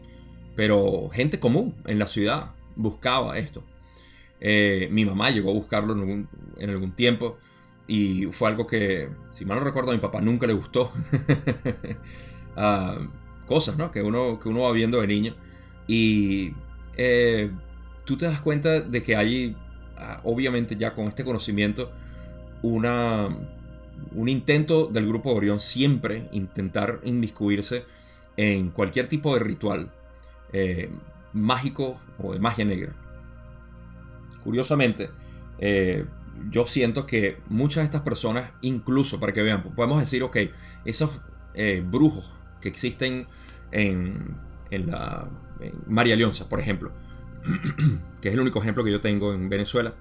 [0.55, 3.61] Pero gente común en la ciudad buscaba esto.
[4.39, 5.91] Eh, mi mamá llegó a buscarlo
[6.57, 7.37] en algún, tiempo
[7.87, 10.93] y fue algo que, si mal no recuerdo, a mi papá nunca le gustó.
[12.57, 12.97] Ah,
[13.47, 13.91] cosas, ¿no?
[13.91, 15.35] Que uno, que uno va viendo de niño.
[15.89, 16.53] Y
[16.97, 17.51] eh,
[18.05, 19.55] tú te das cuenta de que hay,
[19.97, 21.91] ah, obviamente ya con este conocimiento,
[22.61, 23.27] una,
[24.13, 27.85] un intento del grupo de Orión siempre intentar inmiscuirse
[28.37, 29.91] en cualquier tipo de ritual
[30.51, 30.89] eh,
[31.33, 32.93] mágico o de magia negra.
[34.43, 35.09] Curiosamente,
[35.59, 36.05] eh,
[36.49, 40.37] yo siento que muchas de estas personas, incluso para que vean, podemos decir, ok,
[40.83, 41.21] esos
[41.89, 43.27] brujos que existen
[43.71, 44.35] en,
[44.71, 45.29] la
[45.87, 46.91] María Leonza, por ejemplo,
[48.21, 49.93] que es el único ejemplo que yo tengo en Venezuela,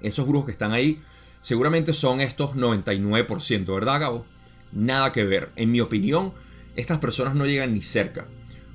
[0.00, 1.00] esos brujos que están ahí,
[1.40, 4.26] seguramente son estos 99%, ¿verdad, Gabo?
[4.72, 5.50] Nada que ver.
[5.56, 6.32] En mi opinión,
[6.76, 8.26] estas personas no llegan ni cerca.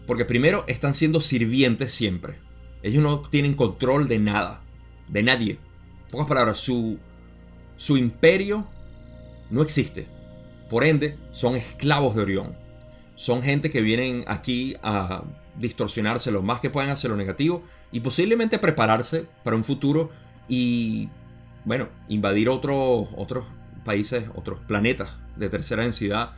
[0.05, 2.39] Porque primero están siendo sirvientes siempre.
[2.81, 4.61] Ellos no tienen control de nada,
[5.07, 5.51] de nadie.
[5.51, 6.99] En pocas palabras, su,
[7.77, 8.67] su imperio
[9.49, 10.07] no existe.
[10.69, 12.55] Por ende, son esclavos de Orión.
[13.15, 15.23] Son gente que vienen aquí a
[15.57, 20.11] distorsionarse lo más que puedan hacer lo negativo y posiblemente prepararse para un futuro
[20.47, 21.09] y,
[21.65, 23.45] bueno, invadir otros otros
[23.85, 26.31] países, otros planetas de tercera densidad.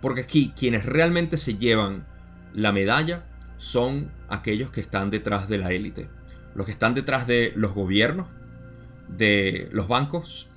[0.00, 2.06] Porque aquí quienes realmente se llevan
[2.54, 3.24] la medalla
[3.56, 6.08] son aquellos que están detrás de la élite,
[6.54, 8.28] los que están detrás de los gobiernos,
[9.08, 10.48] de los bancos,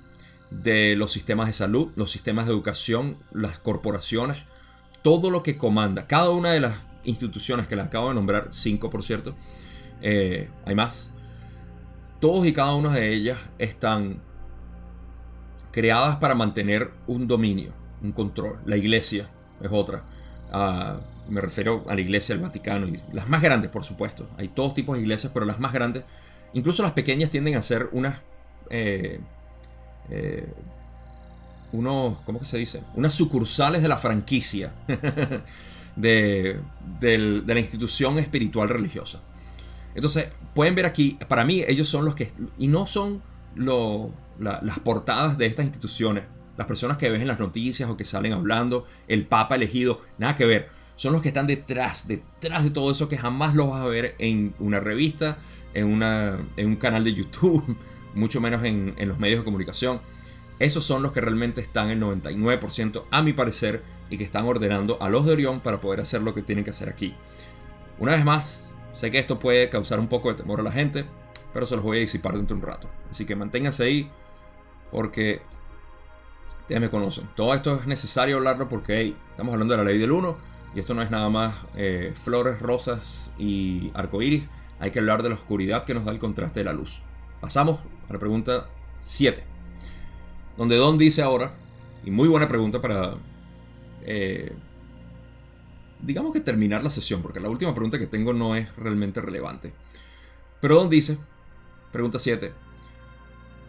[0.51, 4.39] de los sistemas de salud, los sistemas de educación, las corporaciones,
[5.01, 8.89] todo lo que comanda, cada una de las instituciones que les acabo de nombrar, cinco
[8.89, 9.35] por cierto,
[10.01, 11.11] eh, hay más,
[12.19, 14.21] todos y cada una de ellas están
[15.71, 18.59] creadas para mantener un dominio, un control.
[18.65, 19.27] La iglesia
[19.61, 20.03] es otra.
[20.51, 20.99] Ah,
[21.29, 24.27] me refiero a la iglesia del Vaticano y las más grandes, por supuesto.
[24.37, 26.03] Hay todos tipos de iglesias, pero las más grandes,
[26.53, 28.19] incluso las pequeñas, tienden a ser unas.
[28.69, 29.19] Eh,
[30.09, 30.53] eh,
[31.71, 32.83] ¿cómo que se dice?
[32.95, 34.73] Unas sucursales de la franquicia
[35.95, 36.59] de,
[37.01, 39.21] la institución espiritual religiosa.
[39.95, 42.31] Entonces, pueden ver aquí, para mí, ellos son los que.
[42.57, 43.21] Y no son
[43.55, 46.23] las portadas de estas instituciones,
[46.57, 50.35] las personas que ven en las noticias o que salen hablando, el Papa elegido, nada
[50.35, 53.81] que ver son los que están detrás, detrás de todo eso que jamás lo vas
[53.81, 55.39] a ver en una revista,
[55.73, 57.75] en un canal de YouTube,
[58.13, 59.99] mucho menos en, en los medios de comunicación.
[60.59, 63.81] Esos son los que realmente están el 99% a mi parecer
[64.11, 66.69] y que están ordenando a los de Orión para poder hacer lo que tienen que
[66.69, 67.15] hacer aquí.
[67.97, 71.05] Una vez más, sé que esto puede causar un poco de temor a la gente,
[71.53, 72.89] pero se los voy a disipar dentro de un rato.
[73.09, 74.11] Así que manténganse ahí
[74.91, 75.41] porque
[76.67, 77.27] ya me conocen.
[77.35, 80.37] Todo esto es necesario hablarlo porque estamos hablando de la ley del 1
[80.75, 84.43] y esto no es nada más eh, flores, rosas y arcoíris.
[84.79, 87.01] Hay que hablar de la oscuridad que nos da el contraste de la luz.
[87.39, 88.67] Pasamos a la pregunta
[88.99, 89.41] 7.
[90.57, 91.53] Donde Don dice ahora,
[92.03, 93.15] y muy buena pregunta para,
[94.05, 94.53] eh,
[96.01, 99.73] digamos que terminar la sesión, porque la última pregunta que tengo no es realmente relevante.
[100.59, 101.17] Pero Don dice,
[101.91, 102.53] pregunta 7,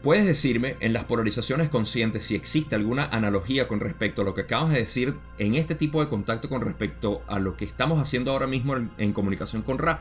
[0.03, 4.43] ¿puedes decirme en las polarizaciones conscientes si existe alguna analogía con respecto a lo que
[4.43, 8.33] acabas de decir en este tipo de contacto con respecto a lo que estamos haciendo
[8.33, 10.01] ahora mismo en, en comunicación con Ra?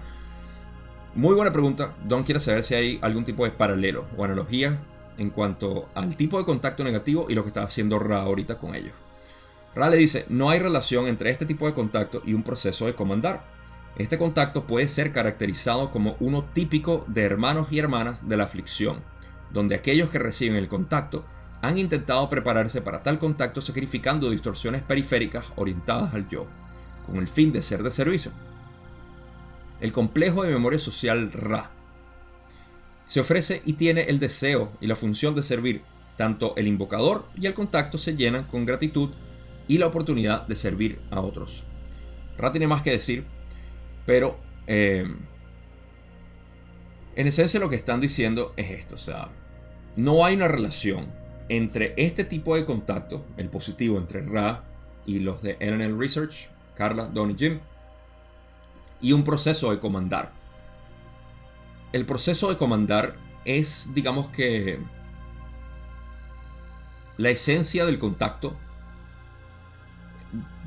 [1.14, 1.94] Muy buena pregunta.
[2.08, 4.80] Don quiere saber si hay algún tipo de paralelo o analogía
[5.18, 8.76] en cuanto al tipo de contacto negativo y lo que está haciendo Ra ahorita con
[8.76, 8.94] ellos.
[9.76, 12.96] Ra le dice, no hay relación entre este tipo de contacto y un proceso de
[12.96, 13.46] comandar.
[13.96, 19.02] Este contacto puede ser caracterizado como uno típico de hermanos y hermanas de la aflicción,
[19.52, 21.26] donde aquellos que reciben el contacto
[21.62, 26.48] han intentado prepararse para tal contacto sacrificando distorsiones periféricas orientadas al yo,
[27.06, 28.32] con el fin de ser de servicio.
[29.80, 31.72] El complejo de memoria social Ra
[33.06, 35.82] se ofrece y tiene el deseo y la función de servir.
[36.18, 39.10] Tanto el invocador y el contacto se llenan con gratitud
[39.68, 41.64] y la oportunidad de servir a otros.
[42.38, 43.26] Ra tiene más que decir,
[44.06, 44.38] pero
[44.68, 45.06] eh,
[47.16, 49.30] en esencia lo que están diciendo es esto, o sea,
[49.96, 51.08] no hay una relación
[51.50, 54.64] entre este tipo de contacto, el positivo entre Ra
[55.06, 57.60] y los de NNL Research, Carla, Don y Jim,
[59.02, 60.32] y un proceso de comandar
[61.92, 64.80] el proceso de comandar es, digamos que,
[67.18, 68.56] la esencia del contacto.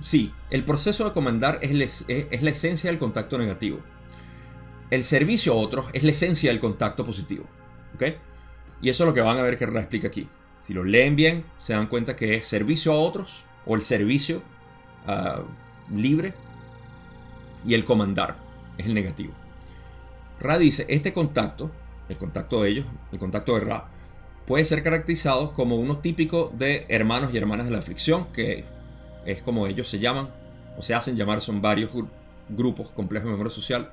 [0.01, 1.73] Sí, el proceso de comandar es,
[2.43, 3.81] la esencia del contacto negativo.
[4.91, 7.45] El servicio a otros es la esencia del contacto positivo.
[7.95, 8.03] ¿Ok?
[8.83, 10.29] Y eso es lo que van a ver que Ra explica aquí.
[10.61, 14.43] Si lo leen bien, se dan cuenta que es servicio a otros o el servicio
[15.07, 15.43] ah,
[15.95, 16.35] libre
[17.67, 18.37] y el comandar
[18.77, 19.33] es el negativo.
[20.41, 21.71] Ra dice, este contacto,
[22.09, 23.89] el contacto de ellos, el contacto de Ra,
[24.47, 28.65] puede ser caracterizado como uno típico de hermanos y hermanas de la aflicción, que
[29.27, 30.29] es como ellos se llaman,
[30.77, 31.91] o se hacen llamar, son varios
[32.49, 33.91] grupos complejos de memoria social,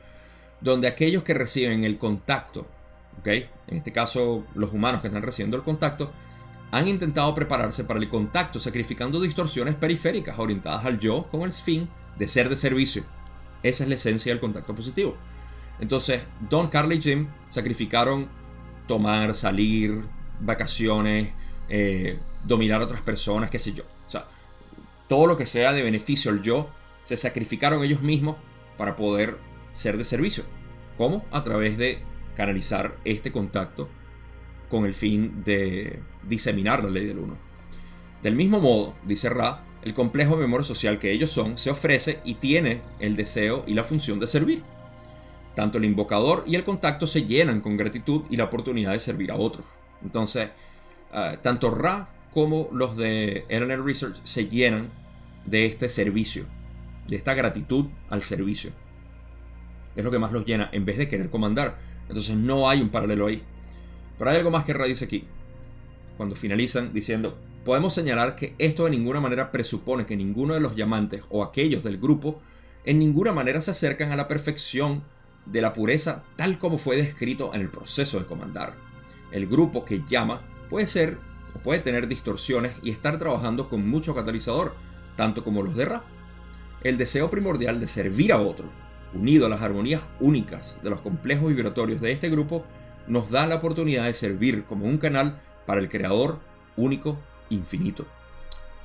[0.59, 2.67] donde aquellos que reciben el contacto,
[3.19, 3.27] ¿ok?
[3.67, 6.11] En este caso, los humanos que están recibiendo el contacto,
[6.71, 11.89] han intentado prepararse para el contacto sacrificando distorsiones periféricas orientadas al yo con el fin
[12.17, 13.03] de ser de servicio.
[13.61, 15.17] Esa es la esencia del contacto positivo.
[15.79, 18.27] Entonces, Don, Carly y Jim sacrificaron
[18.87, 20.01] tomar, salir,
[20.39, 21.29] vacaciones,
[21.69, 23.83] eh, dominar a otras personas, qué sé yo.
[25.11, 26.69] Todo lo que sea de beneficio al yo,
[27.03, 28.37] se sacrificaron ellos mismos
[28.77, 29.35] para poder
[29.73, 30.45] ser de servicio.
[30.97, 31.25] ¿Cómo?
[31.31, 31.99] A través de
[32.33, 33.89] canalizar este contacto
[34.69, 37.35] con el fin de diseminar la ley del uno.
[38.23, 42.21] Del mismo modo, dice Ra, el complejo de memoria social que ellos son se ofrece
[42.23, 44.63] y tiene el deseo y la función de servir.
[45.57, 49.33] Tanto el invocador y el contacto se llenan con gratitud y la oportunidad de servir
[49.33, 49.65] a otros.
[50.01, 50.51] Entonces,
[51.13, 55.00] eh, tanto Ra como los de LNR Research se llenan
[55.45, 56.45] de este servicio,
[57.07, 58.71] de esta gratitud al servicio.
[59.95, 61.77] Es lo que más los llena, en vez de querer comandar.
[62.07, 63.43] Entonces no hay un paralelo ahí.
[64.17, 65.25] Pero hay algo más que Ra aquí.
[66.17, 70.75] Cuando finalizan diciendo, podemos señalar que esto de ninguna manera presupone que ninguno de los
[70.75, 72.41] llamantes o aquellos del grupo
[72.85, 75.03] en ninguna manera se acercan a la perfección
[75.45, 78.73] de la pureza tal como fue descrito en el proceso de comandar.
[79.31, 81.17] El grupo que llama puede ser
[81.55, 84.75] o puede tener distorsiones y estar trabajando con mucho catalizador,
[85.21, 86.01] tanto como los de Ra.
[86.83, 88.71] El deseo primordial de servir a otro,
[89.13, 92.65] unido a las armonías únicas de los complejos vibratorios de este grupo,
[93.05, 96.39] nos da la oportunidad de servir como un canal para el Creador
[96.75, 97.19] único,
[97.51, 98.07] infinito.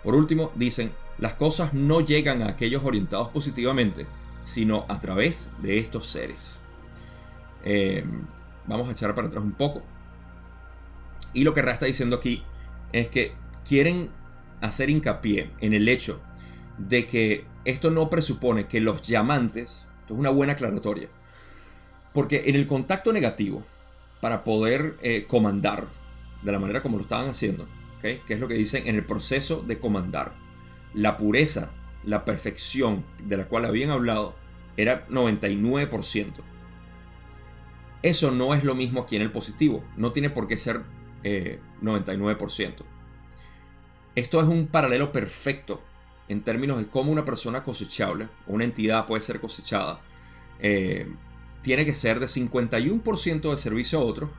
[0.04, 4.04] Por último, dicen, las cosas no llegan a aquellos orientados positivamente,
[4.42, 6.62] sino a través de estos seres.
[7.64, 8.04] Eh,
[8.66, 9.80] vamos a echar para atrás un poco.
[11.32, 12.42] Y lo que Ra está diciendo aquí
[12.92, 13.32] es que
[13.66, 14.10] quieren
[14.60, 16.20] hacer hincapié en el hecho
[16.78, 21.08] de que esto no presupone que los llamantes, esto es una buena aclaratoria,
[22.12, 23.62] porque en el contacto negativo,
[24.20, 25.88] para poder eh, comandar
[26.42, 27.66] de la manera como lo estaban haciendo,
[28.00, 30.34] que es lo que dicen en el proceso de comandar,
[30.94, 31.72] la pureza
[32.06, 34.34] la perfección de la cual habían hablado
[34.76, 36.32] era 99%.
[38.02, 39.84] Eso no es lo mismo aquí en el positivo.
[39.96, 40.82] No tiene por qué ser
[41.24, 42.60] 99%.
[42.60, 42.84] Eh,
[44.14, 45.82] Esto es un paralelo perfecto
[46.28, 50.00] en términos de cómo una persona cosechable, una entidad puede ser cosechada,
[50.60, 51.08] eh,
[51.62, 54.30] tiene que ser de 51% de servicio a otros,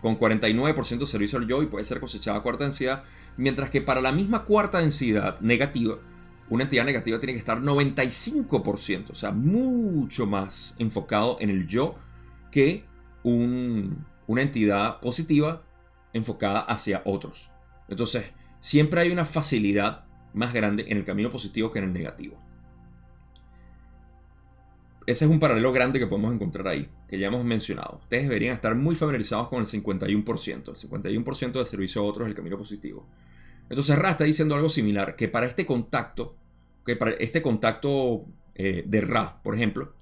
[0.00, 3.04] con 49% de servicio al yo y puede ser cosechada a cuarta densidad,
[3.36, 5.98] mientras que para la misma cuarta densidad negativa,
[6.50, 11.96] una entidad negativa tiene que estar 95%, o sea, mucho más enfocado en el yo
[12.50, 12.84] que
[13.22, 15.62] una entidad positiva
[16.12, 17.50] enfocada hacia otros.
[17.88, 22.36] Entonces, siempre hay una facilidad más grande en el camino positivo que en el negativo.
[25.08, 28.00] Ese es un paralelo grande que podemos encontrar ahí, que ya hemos mencionado.
[28.02, 30.68] Ustedes deberían estar muy familiarizados con el 51%.
[30.68, 33.06] El 51% de servicio a otros es el camino positivo.
[33.70, 36.36] Entonces Ra está diciendo algo similar, que para este contacto,
[36.84, 39.94] que para este contacto eh, de Ra, por ejemplo,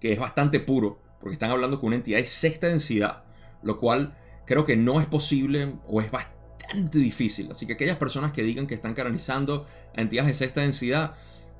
[0.00, 3.22] que es bastante puro, porque están hablando con una entidad de sexta densidad,
[3.62, 4.16] lo cual
[4.46, 6.41] creo que no es posible o es bastante
[6.74, 7.50] difícil.
[7.50, 9.66] Así que aquellas personas que digan que están canalizando
[9.96, 11.14] a entidades de sexta densidad,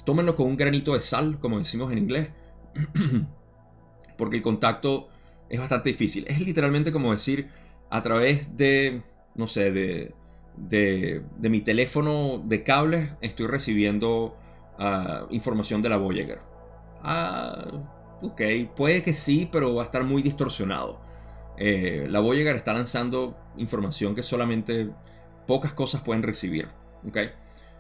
[0.04, 2.28] tómenlo con un granito de sal, como decimos en inglés,
[4.18, 5.08] porque el contacto
[5.48, 6.24] es bastante difícil.
[6.28, 7.48] Es literalmente como decir
[7.90, 9.02] a través de,
[9.34, 10.14] no sé, de,
[10.56, 14.36] de, mi teléfono de cables estoy recibiendo
[14.78, 16.40] ah, información de la Voyager.
[17.02, 17.66] Ah,
[18.22, 18.40] Ok,
[18.76, 21.00] puede que sí, pero va a estar muy distorsionado.
[21.57, 24.90] Eh, la Voyager está lanzando información que solamente
[25.46, 26.68] pocas cosas pueden recibir.
[27.07, 27.18] Ok,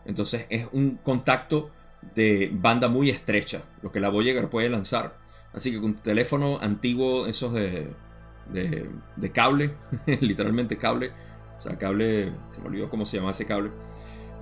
[0.04, 1.70] entonces es un contacto
[2.14, 5.18] de banda muy estrecha, lo que la Voyager puede lanzar.
[5.52, 7.92] Así que con teléfono antiguo, esos de,
[8.52, 9.74] de, cable,
[10.20, 11.12] literalmente cable,
[11.58, 13.70] o sea, cable, se me olvidó cómo se llama ese cable,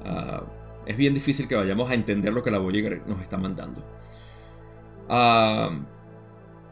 [0.04, 0.44] ah,
[0.86, 3.84] es bien difícil que vayamos a entender lo que la Voyager nos está mandando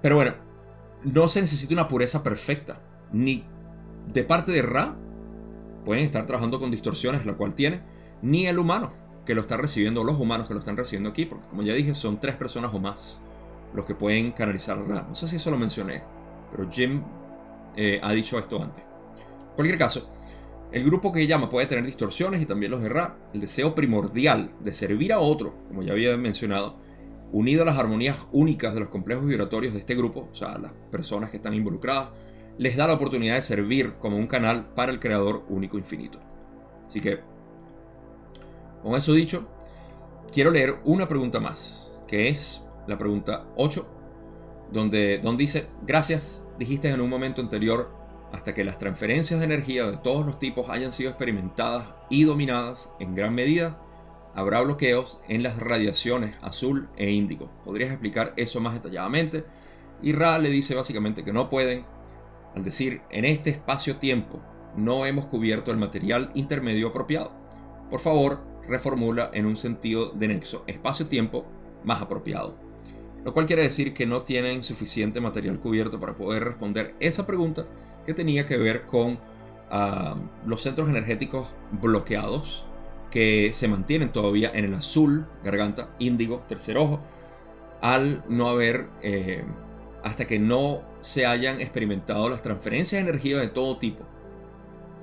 [0.00, 0.34] pero bueno,
[1.12, 2.80] no se necesita una pureza perfecta.
[3.12, 3.44] Ni
[4.12, 4.96] de parte de Ra,
[5.84, 7.82] pueden estar trabajando con distorsiones, la cual tiene,
[8.22, 8.90] ni el humano
[9.24, 11.94] que lo está recibiendo, los humanos que lo están recibiendo aquí, porque como ya dije,
[11.94, 13.20] son tres personas o más
[13.74, 15.06] los que pueden canalizar Ra.
[15.08, 16.02] No sé si eso lo mencioné,
[16.50, 17.02] pero Jim
[17.76, 18.82] eh, ha dicho esto antes.
[18.82, 20.10] En cualquier caso,
[20.72, 23.16] el grupo que llama puede tener distorsiones y también los de Ra.
[23.32, 26.76] El deseo primordial de servir a otro, como ya había mencionado,
[27.32, 30.72] unido a las armonías únicas de los complejos vibratorios de este grupo, o sea, las
[30.90, 32.10] personas que están involucradas,
[32.56, 36.18] les da la oportunidad de servir como un canal para el creador único infinito.
[36.86, 37.20] Así que,
[38.82, 39.48] con eso dicho,
[40.32, 43.86] quiero leer una pregunta más, que es la pregunta 8,
[44.72, 47.96] donde, donde dice, gracias, dijiste en un momento anterior,
[48.32, 52.92] hasta que las transferencias de energía de todos los tipos hayan sido experimentadas y dominadas
[52.98, 53.80] en gran medida,
[54.38, 57.50] habrá bloqueos en las radiaciones azul e índigo.
[57.64, 59.44] ¿Podrías explicar eso más detalladamente?
[60.00, 61.84] Y Ra le dice básicamente que no pueden,
[62.54, 64.40] al decir, en este espacio-tiempo
[64.76, 67.32] no hemos cubierto el material intermedio apropiado.
[67.90, 71.44] Por favor, reformula en un sentido de nexo espacio-tiempo
[71.82, 72.56] más apropiado.
[73.24, 77.66] Lo cual quiere decir que no tienen suficiente material cubierto para poder responder esa pregunta
[78.06, 79.18] que tenía que ver con
[79.68, 80.14] ah,
[80.46, 82.67] los centros energéticos bloqueados
[83.10, 87.00] que se mantienen todavía en el azul, garganta, índigo, tercer ojo,
[87.80, 89.44] al no haber, eh,
[90.02, 94.04] hasta que no se hayan experimentado las transferencias de energía de todo tipo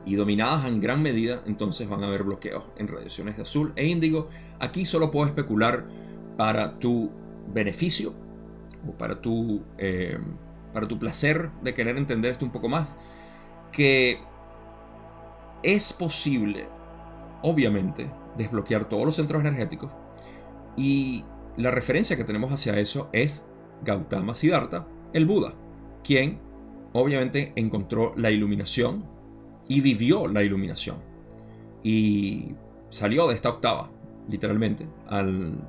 [0.06, 3.88] y dominadas en gran medida, entonces van a haber bloqueos en radiaciones de azul e
[3.88, 4.30] índigo.
[4.60, 5.86] Aquí solo puedo especular
[6.38, 7.10] para tu
[7.52, 8.14] beneficio
[8.88, 10.20] o para tu, eh,
[10.74, 13.00] para tu placer de querer entender esto un poco más,
[13.72, 14.20] que
[15.64, 16.68] es posible
[17.46, 19.92] obviamente, desbloquear todos los centros energéticos.
[20.76, 21.24] Y
[21.58, 23.46] la referencia que tenemos hacia eso es
[23.84, 25.54] Gautama Siddhartha, el Buda,
[26.04, 26.40] quien
[26.92, 29.06] obviamente encontró la iluminación
[29.68, 30.98] y vivió la iluminación.
[31.84, 32.56] Y
[32.90, 33.92] salió de esta octava,
[34.28, 35.62] literalmente, al,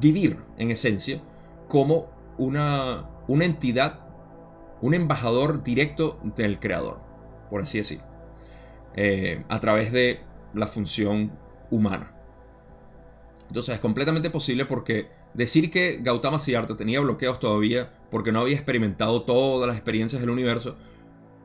[0.00, 1.20] vivir en esencia
[1.68, 2.06] como
[2.38, 4.00] una, una entidad,
[4.80, 7.00] un embajador directo del creador,
[7.50, 8.11] por así decirlo.
[8.94, 10.20] Eh, a través de
[10.54, 11.32] la función
[11.70, 12.14] humana.
[13.48, 18.54] Entonces es completamente posible porque decir que Gautama Siddhartha tenía bloqueos todavía porque no había
[18.54, 20.76] experimentado todas las experiencias del universo,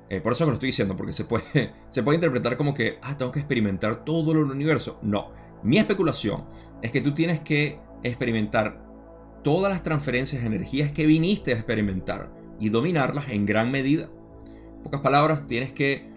[0.09, 2.97] eh, por eso que lo estoy diciendo, porque se puede, se puede interpretar como que,
[3.01, 4.99] ah, tengo que experimentar todo el universo.
[5.01, 5.31] No,
[5.63, 6.45] mi especulación
[6.81, 8.85] es que tú tienes que experimentar
[9.43, 14.09] todas las transferencias de energías que viniste a experimentar y dominarlas en gran medida.
[14.75, 16.16] En pocas palabras, tienes que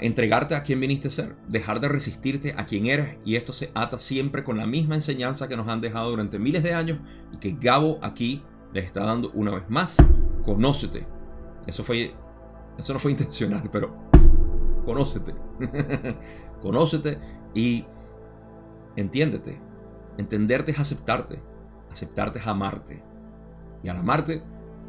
[0.00, 3.70] entregarte a quien viniste a ser, dejar de resistirte a quien eres y esto se
[3.74, 6.98] ata siempre con la misma enseñanza que nos han dejado durante miles de años
[7.32, 9.96] y que Gabo aquí les está dando una vez más.
[10.44, 11.06] Conócete.
[11.66, 12.14] Eso fue
[12.78, 13.94] eso no fue intencional, pero
[14.84, 15.34] conócete.
[16.62, 17.18] conócete
[17.54, 17.84] y
[18.96, 19.60] entiéndete.
[20.18, 21.42] Entenderte es aceptarte.
[21.90, 23.02] Aceptarte es amarte.
[23.82, 24.42] Y al amarte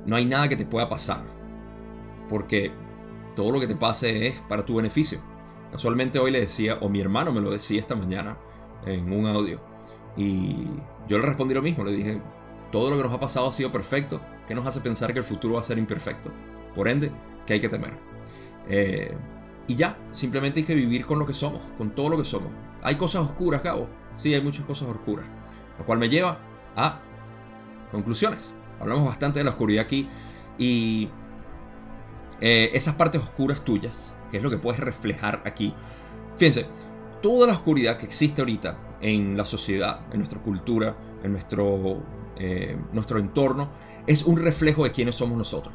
[0.06, 1.24] no hay nada que te pueda pasar.
[2.30, 2.72] Porque
[3.38, 5.20] todo lo que te pase es para tu beneficio.
[5.72, 8.36] Casualmente hoy le decía, o mi hermano me lo decía esta mañana
[8.84, 9.62] en un audio.
[10.18, 10.66] Y
[11.08, 12.20] yo le respondí lo mismo, le dije,
[12.72, 15.26] todo lo que nos ha pasado ha sido perfecto, ¿qué nos hace pensar que el
[15.26, 16.32] futuro va a ser imperfecto?
[16.74, 17.12] Por ende,
[17.46, 17.94] que hay que temer.
[18.68, 19.16] Eh,
[19.68, 22.50] y ya, simplemente hay que vivir con lo que somos, con todo lo que somos.
[22.82, 23.88] Hay cosas oscuras, Cabo.
[24.16, 25.28] Sí, hay muchas cosas oscuras.
[25.78, 26.40] Lo cual me lleva
[26.76, 27.02] a
[27.92, 28.56] conclusiones.
[28.80, 30.10] Hablamos bastante de la oscuridad aquí
[30.58, 31.10] y
[32.40, 35.74] eh, esas partes oscuras tuyas, que es lo que puedes reflejar aquí.
[36.36, 36.68] Fíjense,
[37.22, 42.04] toda la oscuridad que existe ahorita en la sociedad, en nuestra cultura, en nuestro,
[42.38, 43.70] eh, nuestro entorno,
[44.06, 45.74] es un reflejo de quiénes somos nosotros.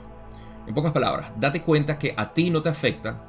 [0.67, 3.29] En pocas palabras, date cuenta que a ti no te afecta.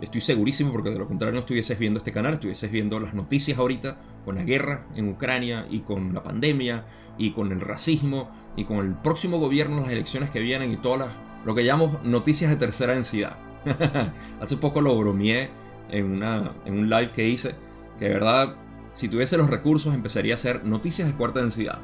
[0.00, 3.56] Estoy segurísimo porque de lo contrario no estuvieses viendo este canal, estuvieses viendo las noticias
[3.56, 6.84] ahorita con la guerra en Ucrania y con la pandemia
[7.16, 11.10] y con el racismo y con el próximo gobierno, las elecciones que vienen y todas
[11.44, 13.36] lo que llamamos noticias de tercera densidad.
[14.40, 15.50] Hace poco lo bromeé
[15.90, 17.54] en, una, en un live que hice,
[17.98, 18.56] que de verdad,
[18.92, 21.78] si tuviese los recursos empezaría a hacer noticias de cuarta densidad.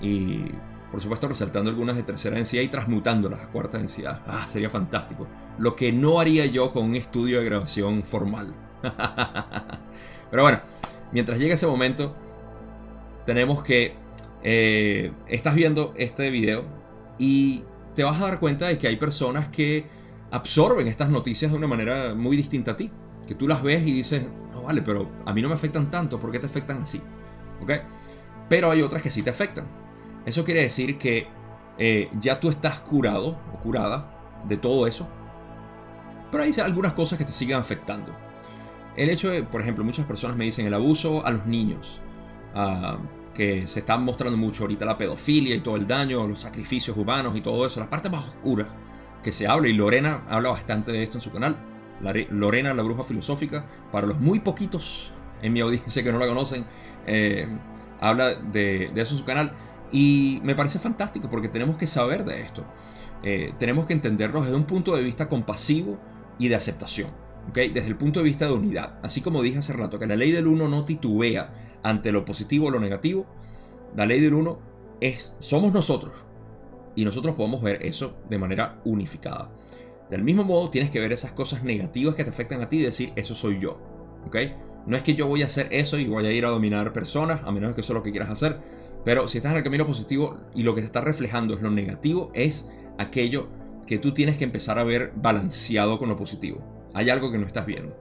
[0.00, 0.44] Y
[0.90, 4.22] por supuesto resaltando algunas de tercera densidad y transmutándolas a cuarta densidad.
[4.28, 5.26] Ah, sería fantástico.
[5.58, 8.54] Lo que no haría yo con un estudio de grabación formal.
[10.30, 10.60] Pero bueno,
[11.10, 12.14] mientras llegue ese momento,
[13.26, 13.96] tenemos que...
[14.44, 16.64] Eh, estás viendo este video
[17.18, 17.64] y
[17.94, 19.86] te vas a dar cuenta de que hay personas que
[20.30, 22.90] absorben estas noticias de una manera muy distinta a ti.
[23.26, 26.20] Que tú las ves y dices, no vale, pero a mí no me afectan tanto,
[26.20, 27.00] ¿por qué te afectan así?
[27.62, 27.70] ¿Ok?
[28.48, 29.66] Pero hay otras que sí te afectan.
[30.26, 31.26] Eso quiere decir que
[31.78, 35.08] eh, ya tú estás curado o curada de todo eso.
[36.30, 38.14] Pero hay algunas cosas que te siguen afectando.
[38.96, 42.00] El hecho de, por ejemplo, muchas personas me dicen el abuso a los niños.
[43.34, 47.36] Que se están mostrando mucho ahorita la pedofilia y todo el daño, los sacrificios humanos
[47.36, 47.80] y todo eso.
[47.80, 48.68] La parte más oscura
[49.22, 49.68] que se habla.
[49.68, 51.56] Y Lorena habla bastante de esto en su canal.
[52.30, 53.66] Lorena, la bruja filosófica.
[53.90, 55.12] Para los muy poquitos
[55.42, 56.64] en mi audiencia que no la conocen,
[57.06, 57.46] eh,
[58.00, 59.52] habla de, de eso en su canal.
[59.92, 62.64] Y me parece fantástico porque tenemos que saber de esto.
[63.22, 65.98] Eh, tenemos que entendernos desde un punto de vista compasivo
[66.38, 67.10] y de aceptación.
[67.48, 67.70] ¿okay?
[67.70, 68.98] Desde el punto de vista de unidad.
[69.02, 71.52] Así como dije hace rato que la ley del uno no titubea
[71.84, 73.26] ante lo positivo o lo negativo,
[73.94, 74.58] la ley del uno
[75.00, 76.12] es somos nosotros.
[76.96, 79.52] Y nosotros podemos ver eso de manera unificada.
[80.10, 82.82] Del mismo modo, tienes que ver esas cosas negativas que te afectan a ti y
[82.82, 83.78] decir, eso soy yo.
[84.26, 84.54] ¿okay?
[84.86, 87.40] No es que yo voy a hacer eso y voy a ir a dominar personas,
[87.44, 88.60] a menos que eso es lo que quieras hacer
[89.04, 91.70] pero si estás en el camino positivo y lo que te está reflejando es lo
[91.70, 93.48] negativo, es aquello
[93.86, 96.64] que tú tienes que empezar a ver balanceado con lo positivo.
[96.94, 97.94] Hay algo que no estás viendo.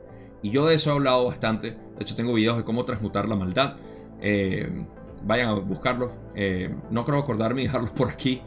[0.44, 1.72] Y yo de eso he hablado bastante.
[1.72, 3.78] De hecho, tengo videos de cómo transmutar la maldad.
[4.22, 4.86] Eh,
[5.24, 6.12] vayan a buscarlos.
[6.36, 8.42] Eh, no creo acordarme y dejarlos por aquí.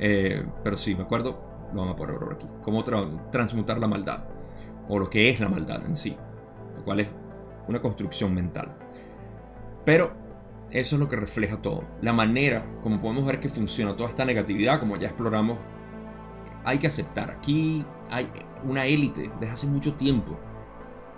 [0.00, 1.68] Eh, pero sí, me acuerdo.
[1.72, 2.46] Lo vamos a poner por aquí.
[2.62, 4.24] Cómo transmutar la maldad.
[4.88, 6.16] O lo que es la maldad en sí.
[6.76, 7.08] Lo cual es
[7.68, 8.74] una construcción mental.
[9.84, 10.12] Pero
[10.70, 11.84] eso es lo que refleja todo.
[12.00, 15.58] La manera como podemos ver que funciona toda esta negatividad, como ya exploramos,
[16.64, 17.30] hay que aceptar.
[17.30, 18.26] Aquí hay
[18.64, 20.38] una élite desde hace mucho tiempo.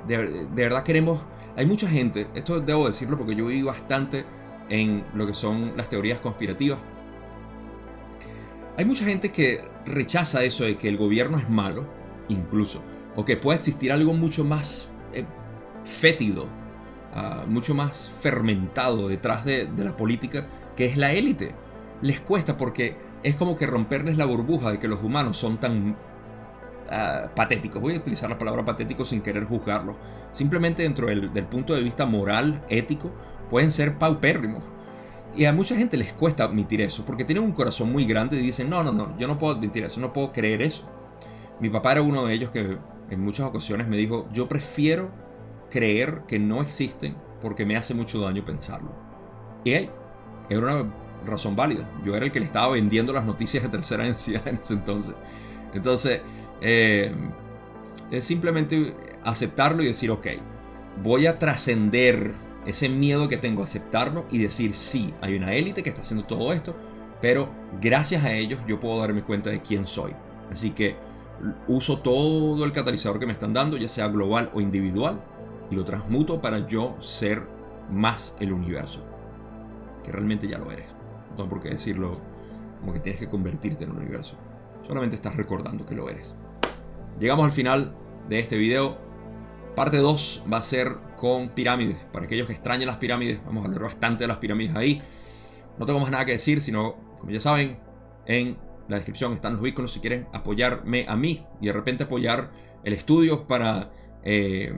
[0.06, 1.20] De, verdad queremos...
[1.56, 4.24] Hay mucha gente, esto debo decirlo porque yo viví bastante
[4.68, 6.78] en lo que son las teorías conspirativas.
[8.76, 11.86] Hay mucha gente que rechaza eso de que el gobierno es malo,
[12.28, 12.82] incluso,
[13.14, 15.24] o que puede existir algo mucho más eh,
[15.84, 16.48] fétido
[17.16, 21.54] Ah, mucho más fermentado detrás de, la política, que es la élite.
[22.02, 25.96] Les cuesta porque es como que romperles la burbuja de que los humanos son tan
[26.90, 27.80] ah, patéticos.
[27.80, 29.96] Voy a utilizar la palabra patético sin querer juzgarlo.
[30.32, 33.12] Simplemente dentro del, punto de vista moral, ético,
[33.50, 34.64] pueden ser paupérrimos.
[35.36, 38.40] Y a mucha gente les cuesta admitir eso, porque tienen un corazón muy grande y
[38.40, 40.88] dicen, no, no, no, yo no puedo admitir eso, no puedo creer eso.
[41.60, 42.78] Mi papá era uno de ellos que
[43.10, 45.10] en muchas ocasiones me dijo, yo prefiero
[45.70, 48.94] creer que no existen porque me hace mucho daño pensarlo.
[49.64, 49.90] Y hey,
[50.48, 50.94] era una
[51.26, 51.88] razón válida.
[52.04, 55.14] Yo era el que le estaba vendiendo las noticias de tercera densidad en ese entonces.
[55.72, 56.22] Entonces,
[56.60, 57.12] eh,
[58.10, 60.26] es simplemente aceptarlo y decir, ok,
[61.02, 62.32] voy a trascender
[62.66, 66.26] ese miedo que tengo a aceptarlo y decir, sí, hay una élite que está haciendo
[66.26, 66.74] todo esto,
[67.20, 67.48] pero
[67.80, 70.12] gracias a ellos yo puedo darme cuenta de quién soy.
[70.50, 70.96] Así que
[71.66, 75.20] uso todo el catalizador que me están dando, ya sea global o individual,
[75.70, 77.42] y lo transmuto para yo ser
[77.90, 79.04] más el universo.
[80.02, 80.94] Que realmente ya lo eres.
[81.30, 82.14] No tengo por qué decirlo
[82.80, 84.36] como que tienes que convertirte en el universo.
[84.86, 86.34] Solamente estás recordando que lo eres.
[87.20, 87.94] Llegamos al final
[88.28, 88.98] de este video.
[89.76, 91.96] Parte 2 va a ser con pirámides.
[92.12, 95.00] Para aquellos que extrañan las pirámides, vamos a hablar bastante de las pirámides ahí.
[95.78, 97.78] No tengo más nada que decir, sino, como ya saben,
[98.26, 98.58] en
[98.88, 102.50] la descripción están los vínculos si quieren apoyarme a mí y de repente apoyar
[102.84, 103.90] el estudio para
[104.24, 104.74] eh,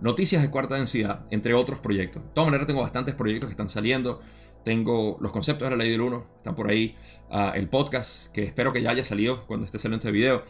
[0.00, 2.22] noticias de cuarta densidad, entre otros proyectos.
[2.22, 4.20] De todas maneras, tengo bastantes proyectos que están saliendo.
[4.64, 6.96] Tengo los conceptos de la ley del 1, están por ahí.
[7.30, 10.42] Ah, el podcast, que espero que ya haya salido cuando esté saliendo este video.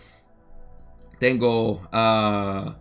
[1.19, 2.73] Tengo uh,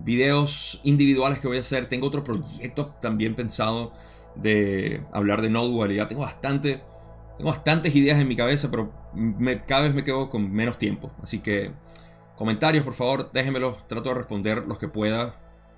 [0.00, 1.88] videos individuales que voy a hacer.
[1.88, 3.92] Tengo otro proyecto también pensado
[4.34, 6.08] de hablar de no dualidad.
[6.08, 6.82] Tengo bastante
[7.38, 8.92] tengo bastantes ideas en mi cabeza, pero
[9.68, 11.12] cada vez me quedo con menos tiempo.
[11.22, 11.70] Así que
[12.36, 13.86] comentarios, por favor, déjenmelos.
[13.86, 15.36] Trato de responder los que pueda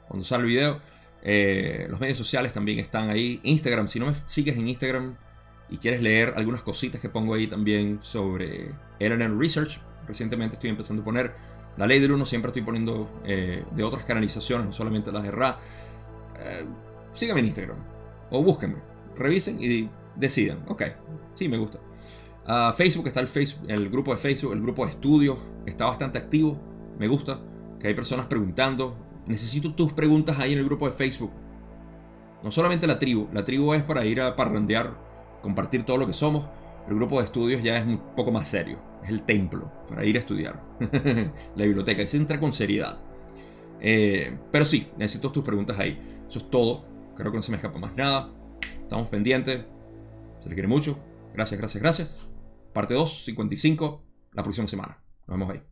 [0.09, 0.81] cuando sale el video.
[1.23, 3.41] Eh, los medios sociales también están ahí.
[3.43, 5.19] Instagram, si no me sigues en Instagram
[5.69, 9.83] y quieres leer algunas cositas que pongo ahí también sobre LNN Research.
[10.09, 11.35] Recientemente estoy empezando a poner
[11.77, 15.31] la ley del 1, siempre estoy poniendo eh, de otras canalizaciones, no solamente las de
[15.31, 15.59] Ra.
[16.39, 16.67] Eh,
[17.13, 17.79] síganme en Instagram
[18.31, 18.77] o búsquenme,
[19.17, 20.65] revisen y decidan.
[20.69, 20.83] Ok,
[21.41, 21.79] Sí, me gusta.
[22.47, 26.19] Uh, Facebook está el, Facebook, el grupo de Facebook, el grupo de estudios está bastante
[26.19, 26.61] activo.
[26.99, 27.41] Me gusta
[27.79, 28.95] que hay personas preguntando.
[29.27, 31.31] Necesito tus preguntas ahí en el grupo de Facebook.
[32.43, 34.99] No solamente la tribu, la tribu es para ir a parrandear,
[35.41, 36.47] compartir todo lo que somos.
[36.89, 38.79] El grupo de estudios ya es un poco más serio.
[39.03, 40.63] Es el templo para ir a estudiar.
[41.57, 43.01] la biblioteca, se entra con seriedad.
[43.81, 45.99] Eh, pero sí, necesito tus preguntas ahí.
[46.29, 46.85] Eso es todo.
[47.15, 48.31] Creo que no se me escapa más nada.
[48.83, 49.65] Estamos pendientes.
[50.41, 50.99] Se les quiere mucho.
[51.35, 52.27] Gracias, gracias, gracias.
[52.73, 55.03] Parte 2, 55, la próxima semana.
[55.27, 55.70] Nos vemos ahí.